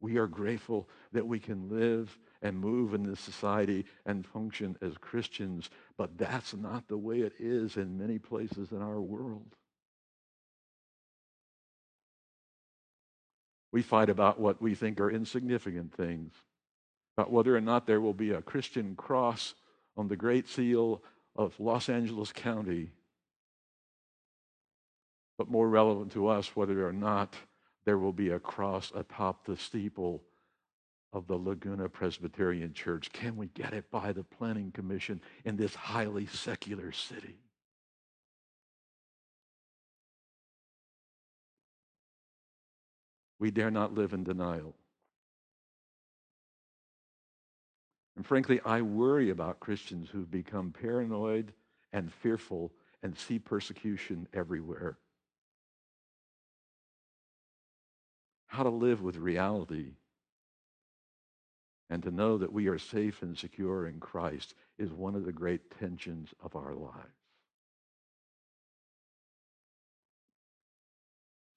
We 0.00 0.16
are 0.18 0.28
grateful 0.28 0.88
that 1.12 1.26
we 1.26 1.40
can 1.40 1.68
live 1.68 2.16
and 2.42 2.56
move 2.56 2.94
in 2.94 3.02
this 3.02 3.18
society 3.18 3.84
and 4.06 4.24
function 4.24 4.76
as 4.80 4.96
Christians, 4.96 5.70
but 5.96 6.16
that's 6.16 6.54
not 6.54 6.86
the 6.86 6.96
way 6.96 7.20
it 7.20 7.32
is 7.40 7.76
in 7.76 7.98
many 7.98 8.18
places 8.18 8.70
in 8.70 8.80
our 8.80 9.00
world. 9.00 9.56
We 13.72 13.82
fight 13.82 14.08
about 14.08 14.40
what 14.40 14.62
we 14.62 14.74
think 14.74 15.00
are 15.00 15.10
insignificant 15.10 15.92
things, 15.94 16.32
about 17.16 17.30
whether 17.30 17.56
or 17.56 17.60
not 17.60 17.86
there 17.86 18.00
will 18.00 18.14
be 18.14 18.30
a 18.30 18.42
Christian 18.42 18.96
cross 18.96 19.54
on 19.96 20.08
the 20.08 20.16
Great 20.16 20.48
Seal 20.48 21.02
of 21.36 21.58
Los 21.60 21.88
Angeles 21.88 22.32
County. 22.32 22.90
But 25.36 25.50
more 25.50 25.68
relevant 25.68 26.12
to 26.12 26.28
us, 26.28 26.56
whether 26.56 26.86
or 26.86 26.92
not 26.92 27.34
there 27.84 27.98
will 27.98 28.12
be 28.12 28.30
a 28.30 28.40
cross 28.40 28.90
atop 28.94 29.44
the 29.44 29.56
steeple 29.56 30.22
of 31.12 31.26
the 31.26 31.36
Laguna 31.36 31.88
Presbyterian 31.88 32.74
Church. 32.74 33.10
Can 33.12 33.36
we 33.36 33.46
get 33.48 33.72
it 33.72 33.90
by 33.90 34.12
the 34.12 34.24
Planning 34.24 34.72
Commission 34.72 35.20
in 35.44 35.56
this 35.56 35.74
highly 35.74 36.26
secular 36.26 36.92
city? 36.92 37.36
We 43.38 43.50
dare 43.50 43.70
not 43.70 43.94
live 43.94 44.12
in 44.12 44.24
denial. 44.24 44.74
And 48.16 48.26
frankly, 48.26 48.60
I 48.64 48.82
worry 48.82 49.30
about 49.30 49.60
Christians 49.60 50.08
who've 50.10 50.30
become 50.30 50.72
paranoid 50.72 51.52
and 51.92 52.12
fearful 52.12 52.72
and 53.02 53.16
see 53.16 53.38
persecution 53.38 54.26
everywhere. 54.34 54.98
How 58.48 58.64
to 58.64 58.70
live 58.70 59.02
with 59.02 59.16
reality 59.16 59.92
and 61.90 62.02
to 62.02 62.10
know 62.10 62.38
that 62.38 62.52
we 62.52 62.66
are 62.66 62.78
safe 62.78 63.22
and 63.22 63.38
secure 63.38 63.86
in 63.86 64.00
Christ 64.00 64.54
is 64.78 64.92
one 64.92 65.14
of 65.14 65.24
the 65.24 65.32
great 65.32 65.70
tensions 65.78 66.30
of 66.42 66.56
our 66.56 66.74
lives. 66.74 66.96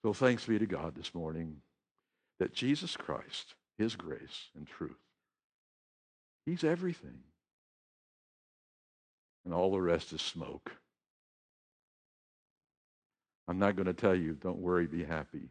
So 0.04 0.14
thanks 0.14 0.46
be 0.46 0.60
to 0.60 0.66
God 0.66 0.96
this 0.96 1.14
morning 1.14 1.58
that 2.42 2.56
Jesus 2.56 2.98
Christ, 2.98 3.54
his 3.78 3.96
grace 3.96 4.50
and 4.56 4.66
truth, 4.66 4.98
he's 6.44 6.64
everything. 6.64 7.20
And 9.46 9.54
all 9.54 9.70
the 9.70 9.80
rest 9.80 10.12
is 10.12 10.24
smoke. 10.24 10.72
I'm 13.48 13.60
not 13.60 13.76
going 13.76 13.86
to 13.86 13.94
tell 13.94 14.16
you, 14.16 14.34
don't 14.34 14.58
worry, 14.58 14.88
be 14.88 15.04
happy. 15.04 15.50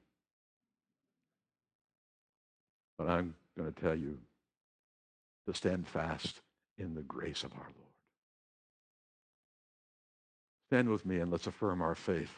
But 2.99 3.09
I'm 3.09 3.37
going 3.57 3.73
to 3.73 3.81
tell 3.81 3.95
you 3.95 4.19
to 5.47 5.55
stand 5.55 5.87
fast 5.87 6.41
in 6.77 6.97
the 6.97 7.03
grace 7.03 7.45
of 7.45 7.53
our 7.53 7.61
Lord. 7.61 7.95
Stand 10.71 10.89
with 10.89 11.07
me 11.07 11.21
and 11.21 11.31
let's 11.31 11.47
affirm 11.47 11.83
our 11.83 11.95
faith. 11.95 12.33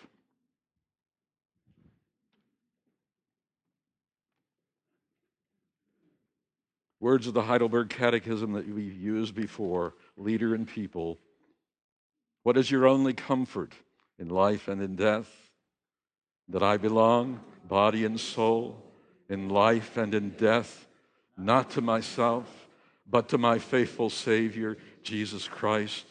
Words 7.02 7.26
of 7.26 7.34
the 7.34 7.42
Heidelberg 7.42 7.88
Catechism 7.88 8.52
that 8.52 8.72
we've 8.72 8.96
used 8.96 9.34
before, 9.34 9.94
leader 10.16 10.54
and 10.54 10.68
people. 10.68 11.18
What 12.44 12.56
is 12.56 12.70
your 12.70 12.86
only 12.86 13.12
comfort 13.12 13.72
in 14.20 14.28
life 14.28 14.68
and 14.68 14.80
in 14.80 14.94
death? 14.94 15.28
That 16.48 16.62
I 16.62 16.76
belong, 16.76 17.40
body 17.68 18.04
and 18.04 18.20
soul, 18.20 18.80
in 19.28 19.48
life 19.48 19.96
and 19.96 20.14
in 20.14 20.30
death, 20.30 20.86
not 21.36 21.70
to 21.70 21.80
myself, 21.80 22.68
but 23.10 23.28
to 23.30 23.36
my 23.36 23.58
faithful 23.58 24.08
Savior, 24.08 24.76
Jesus 25.02 25.48
Christ, 25.48 26.06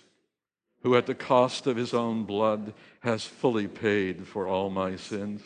who 0.84 0.98
at 0.98 1.06
the 1.06 1.16
cost 1.16 1.68
of 1.68 1.78
his 1.78 1.94
own 1.94 2.26
blood 2.26 2.74
has 3.00 3.24
fully 3.24 3.70
paid 3.70 4.28
for 4.28 4.46
all 4.46 4.70
my 4.70 4.98
sins 4.98 5.42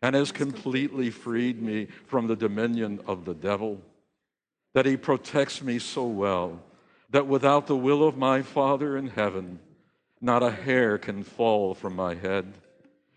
and 0.00 0.14
has 0.14 0.30
completely 0.30 1.10
freed 1.10 1.60
me 1.60 1.88
from 2.06 2.28
the 2.28 2.36
dominion 2.36 3.00
of 3.08 3.24
the 3.24 3.34
devil 3.34 3.82
that 4.74 4.86
He 4.86 4.96
protects 4.96 5.62
me 5.62 5.78
so 5.78 6.06
well 6.06 6.60
that 7.10 7.26
without 7.26 7.66
the 7.66 7.76
will 7.76 8.06
of 8.06 8.16
my 8.16 8.42
Father 8.42 8.96
in 8.96 9.08
heaven, 9.08 9.58
not 10.20 10.42
a 10.42 10.50
hair 10.50 10.98
can 10.98 11.22
fall 11.22 11.74
from 11.74 11.96
my 11.96 12.14
head. 12.14 12.52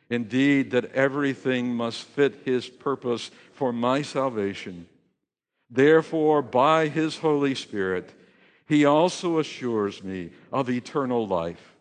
Indeed, 0.09 0.71
that 0.71 0.93
everything 0.93 1.73
must 1.73 2.03
fit 2.03 2.41
His 2.45 2.67
purpose 2.67 3.31
for 3.53 3.73
my 3.73 4.01
salvation. 4.01 4.87
Therefore, 5.69 6.41
by 6.41 6.87
His 6.87 7.17
Holy 7.17 7.55
Spirit, 7.55 8.13
He 8.67 8.85
also 8.85 9.39
assures 9.39 10.03
me 10.03 10.31
of 10.51 10.69
eternal 10.69 11.27
life 11.27 11.75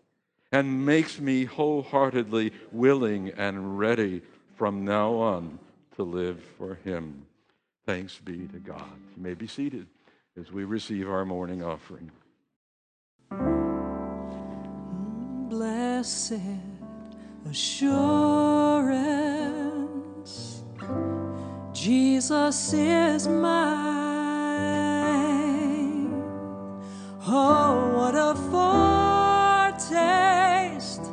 and 0.53 0.85
makes 0.85 1.21
me 1.21 1.45
wholeheartedly 1.45 2.53
willing 2.73 3.31
and 3.31 3.79
ready 3.79 4.23
from 4.57 4.85
now 4.85 5.15
on 5.15 5.59
to 5.97 6.03
live 6.03 6.43
for 6.59 6.77
Him. 6.85 7.27
Thanks 7.91 8.19
be 8.21 8.47
to 8.47 8.61
God. 8.61 8.87
You 9.17 9.23
may 9.25 9.35
be 9.35 9.49
seated 9.49 9.89
as 10.39 10.53
we 10.53 10.63
receive 10.63 11.11
our 11.11 11.25
morning 11.25 11.61
offering. 11.65 12.13
Blessed 15.49 16.35
assurance, 17.51 18.93
Jesus 21.73 22.73
is 22.73 23.27
mine. 23.27 23.51
Oh, 27.27 27.91
what 27.97 28.15
a 28.15 28.37
foretaste 29.81 31.11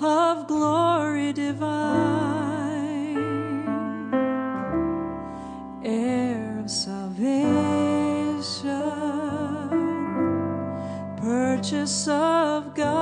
of 0.00 0.48
glory 0.48 1.32
divine. 1.32 2.13
Purchase 11.64 12.08
of 12.08 12.74
God, 12.74 12.92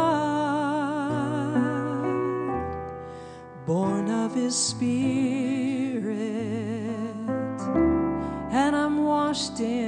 born 3.66 4.08
of 4.08 4.36
His 4.36 4.54
Spirit, 4.54 6.12
and 8.52 8.76
I'm 8.76 9.02
washed 9.02 9.58
in 9.58 9.81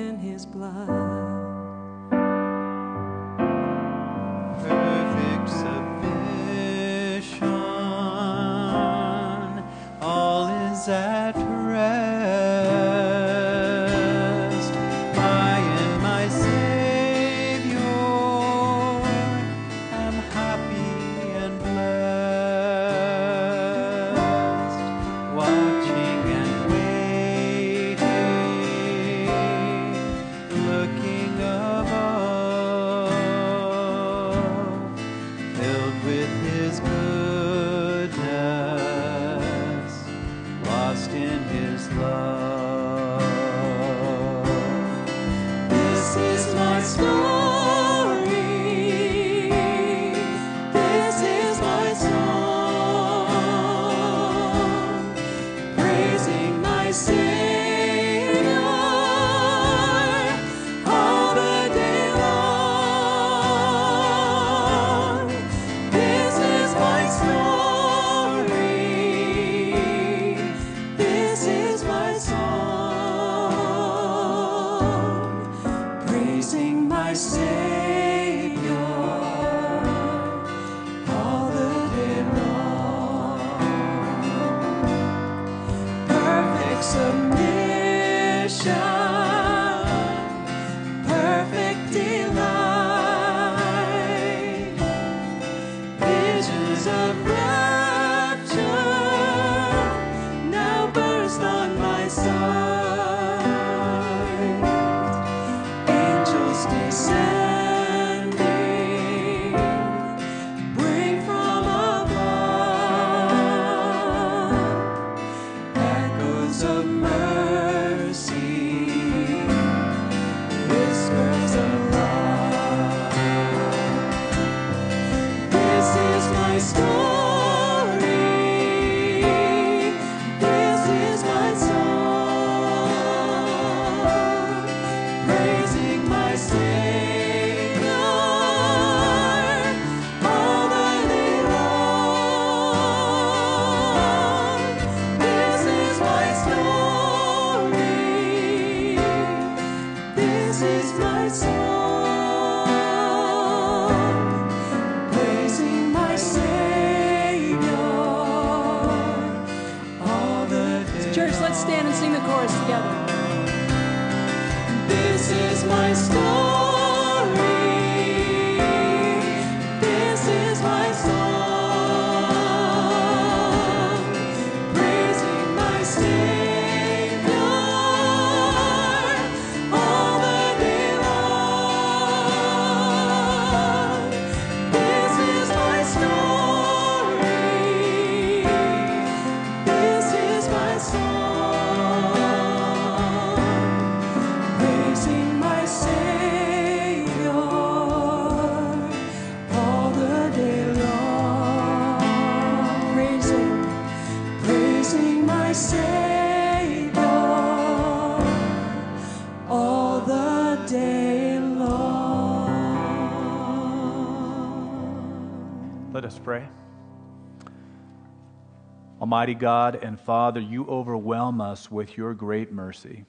Almighty 219.15 219.35
God 219.35 219.79
and 219.81 220.01
Father, 220.01 220.41
you 220.41 220.67
overwhelm 220.67 221.41
us 221.41 221.71
with 221.71 221.97
your 221.97 222.15
great 222.15 222.51
mercy. 222.51 223.05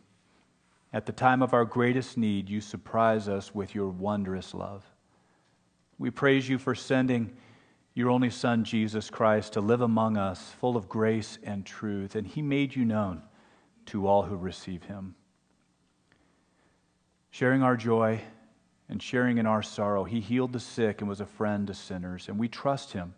At 0.94 1.08
the 1.08 1.12
time 1.12 1.42
of 1.42 1.52
our 1.52 1.66
greatest 1.66 2.16
need, 2.16 2.48
you 2.48 2.62
surprise 2.62 3.28
us 3.28 3.56
with 3.56 3.74
your 3.74 3.88
wondrous 3.88 4.54
love. 4.54 4.86
We 5.98 6.12
praise 6.12 6.48
you 6.48 6.60
for 6.60 6.76
sending 6.76 7.36
your 7.96 8.12
only 8.12 8.30
Son, 8.30 8.64
Jesus 8.64 9.10
Christ, 9.10 9.54
to 9.54 9.62
live 9.62 9.82
among 9.82 10.16
us, 10.16 10.52
full 10.60 10.78
of 10.78 10.88
grace 10.88 11.40
and 11.42 11.66
truth, 11.66 12.16
and 12.16 12.28
he 12.28 12.44
made 12.44 12.76
you 12.76 12.86
known 12.86 13.24
to 13.88 14.06
all 14.06 14.22
who 14.22 14.38
receive 14.38 14.84
him. 14.84 15.16
Sharing 17.32 17.64
our 17.64 17.76
joy 17.76 18.22
and 18.90 19.02
sharing 19.02 19.40
in 19.40 19.48
our 19.48 19.64
sorrow, 19.64 20.04
he 20.04 20.20
healed 20.20 20.54
the 20.54 20.60
sick 20.60 21.02
and 21.02 21.10
was 21.10 21.20
a 21.20 21.26
friend 21.26 21.66
to 21.66 21.74
sinners, 21.74 22.30
and 22.30 22.38
we 22.38 22.48
trust 22.48 22.94
him 22.94 23.16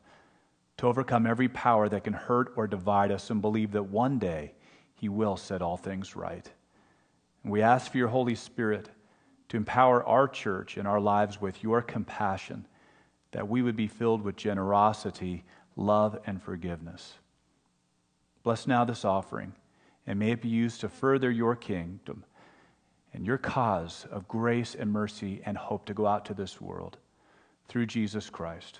to 0.78 0.88
overcome 0.88 1.26
every 1.26 1.50
power 1.50 1.90
that 1.90 2.04
can 2.04 2.14
hurt 2.14 2.54
or 2.56 2.68
divide 2.68 3.12
us 3.12 3.30
and 3.30 3.42
believe 3.42 3.72
that 3.72 3.84
one 3.84 4.20
day 4.20 4.54
he 4.94 5.10
will 5.10 5.38
set 5.38 5.62
all 5.62 5.78
things 5.78 6.16
right. 6.16 6.50
And 7.44 7.52
we 7.52 7.62
ask 7.62 7.92
for 7.92 7.98
your 7.98 8.10
Holy 8.10 8.36
Spirit 8.36 8.90
to 9.50 9.58
empower 9.58 10.04
our 10.04 10.28
church 10.28 10.78
and 10.78 10.88
our 10.88 11.00
lives 11.00 11.40
with 11.40 11.64
your 11.64 11.82
compassion, 11.82 12.68
that 13.32 13.48
we 13.48 13.62
would 13.62 13.76
be 13.76 13.88
filled 13.88 14.22
with 14.22 14.36
generosity, 14.36 15.44
love, 15.76 16.20
and 16.26 16.42
forgiveness. 16.42 17.14
Bless 18.44 18.68
now 18.68 18.86
this 18.86 19.06
offering, 19.06 19.54
and 20.06 20.20
may 20.20 20.32
it 20.32 20.42
be 20.42 20.50
used 20.50 20.82
to 20.82 20.90
further 20.90 21.32
your 21.32 21.56
kingdom 21.56 22.24
and 23.14 23.26
your 23.26 23.38
cause 23.38 24.06
of 24.12 24.28
grace 24.28 24.76
and 24.76 24.92
mercy 24.92 25.42
and 25.46 25.58
hope 25.58 25.86
to 25.86 25.94
go 25.94 26.06
out 26.06 26.26
to 26.26 26.34
this 26.34 26.62
world 26.62 26.98
through 27.68 27.86
Jesus 27.86 28.30
Christ, 28.30 28.80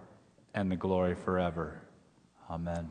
and 0.53 0.71
the 0.71 0.75
glory 0.75 1.15
forever. 1.15 1.79
Amen. 2.49 2.89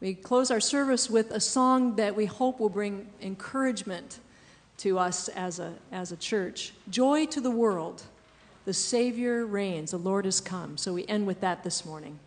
We 0.00 0.14
close 0.14 0.50
our 0.50 0.60
service 0.60 1.10
with 1.10 1.30
a 1.30 1.40
song 1.40 1.96
that 1.96 2.16
we 2.16 2.26
hope 2.26 2.58
will 2.58 2.68
bring 2.68 3.08
encouragement 3.20 4.20
to 4.78 4.98
us 4.98 5.28
as 5.28 5.58
a, 5.58 5.74
as 5.92 6.10
a 6.10 6.16
church. 6.16 6.72
Joy 6.88 7.26
to 7.26 7.40
the 7.40 7.50
world. 7.50 8.02
The 8.64 8.72
Savior 8.72 9.44
reigns. 9.44 9.90
The 9.90 9.98
Lord 9.98 10.24
has 10.24 10.40
come. 10.40 10.76
So 10.78 10.94
we 10.94 11.06
end 11.06 11.26
with 11.26 11.40
that 11.40 11.64
this 11.64 11.84
morning. 11.84 12.18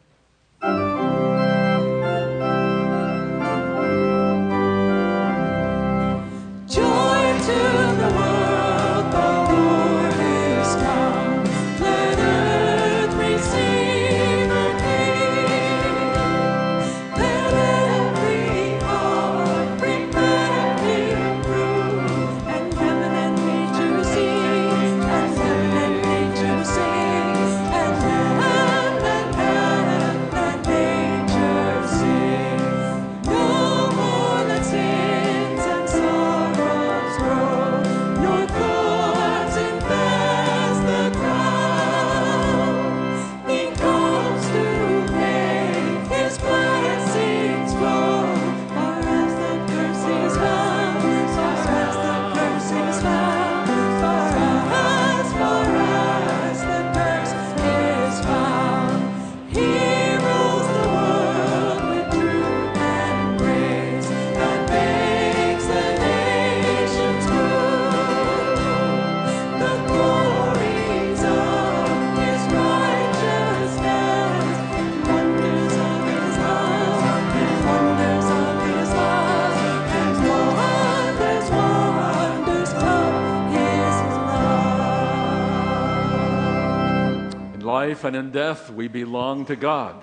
Life 87.74 88.04
and 88.04 88.16
in 88.16 88.30
death, 88.30 88.70
we 88.70 88.88
belong 88.88 89.48
to 89.48 89.56
God. 89.56 89.96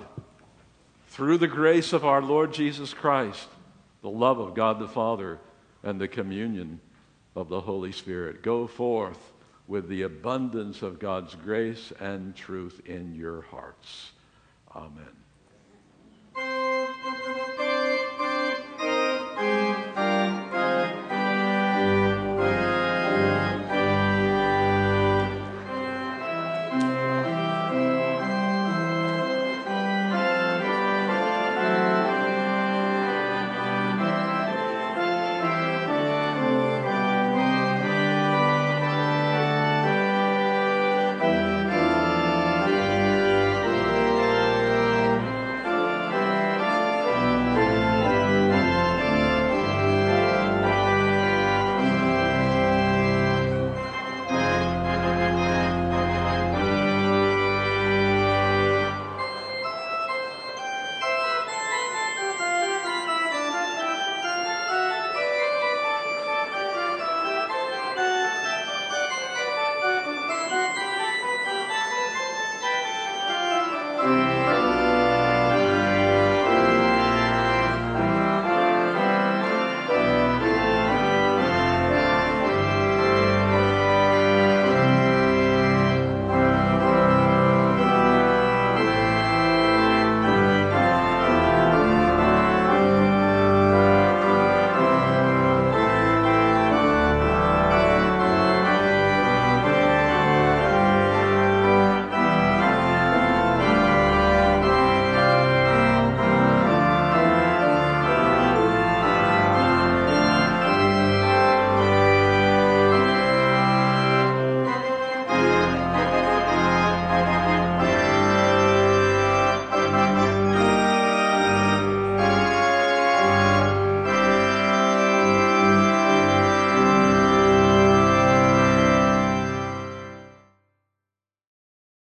Through 1.07 1.37
the 1.37 1.47
grace 1.47 1.93
of 1.93 2.03
our 2.03 2.21
Lord 2.21 2.53
Jesus 2.53 2.93
Christ, 2.93 3.47
the 4.01 4.09
love 4.09 4.39
of 4.39 4.53
God 4.53 4.77
the 4.77 4.89
Father, 4.89 5.39
and 5.81 5.99
the 5.99 6.09
communion 6.09 6.81
of 7.33 7.47
the 7.47 7.61
Holy 7.61 7.93
Spirit. 7.93 8.43
Go 8.43 8.67
forth 8.67 9.31
with 9.69 9.87
the 9.87 10.01
abundance 10.01 10.81
of 10.81 10.99
God's 10.99 11.33
grace 11.35 11.93
and 12.01 12.35
truth 12.35 12.81
in 12.85 13.15
your 13.15 13.43
hearts. 13.43 14.11
Amen. 14.75 15.20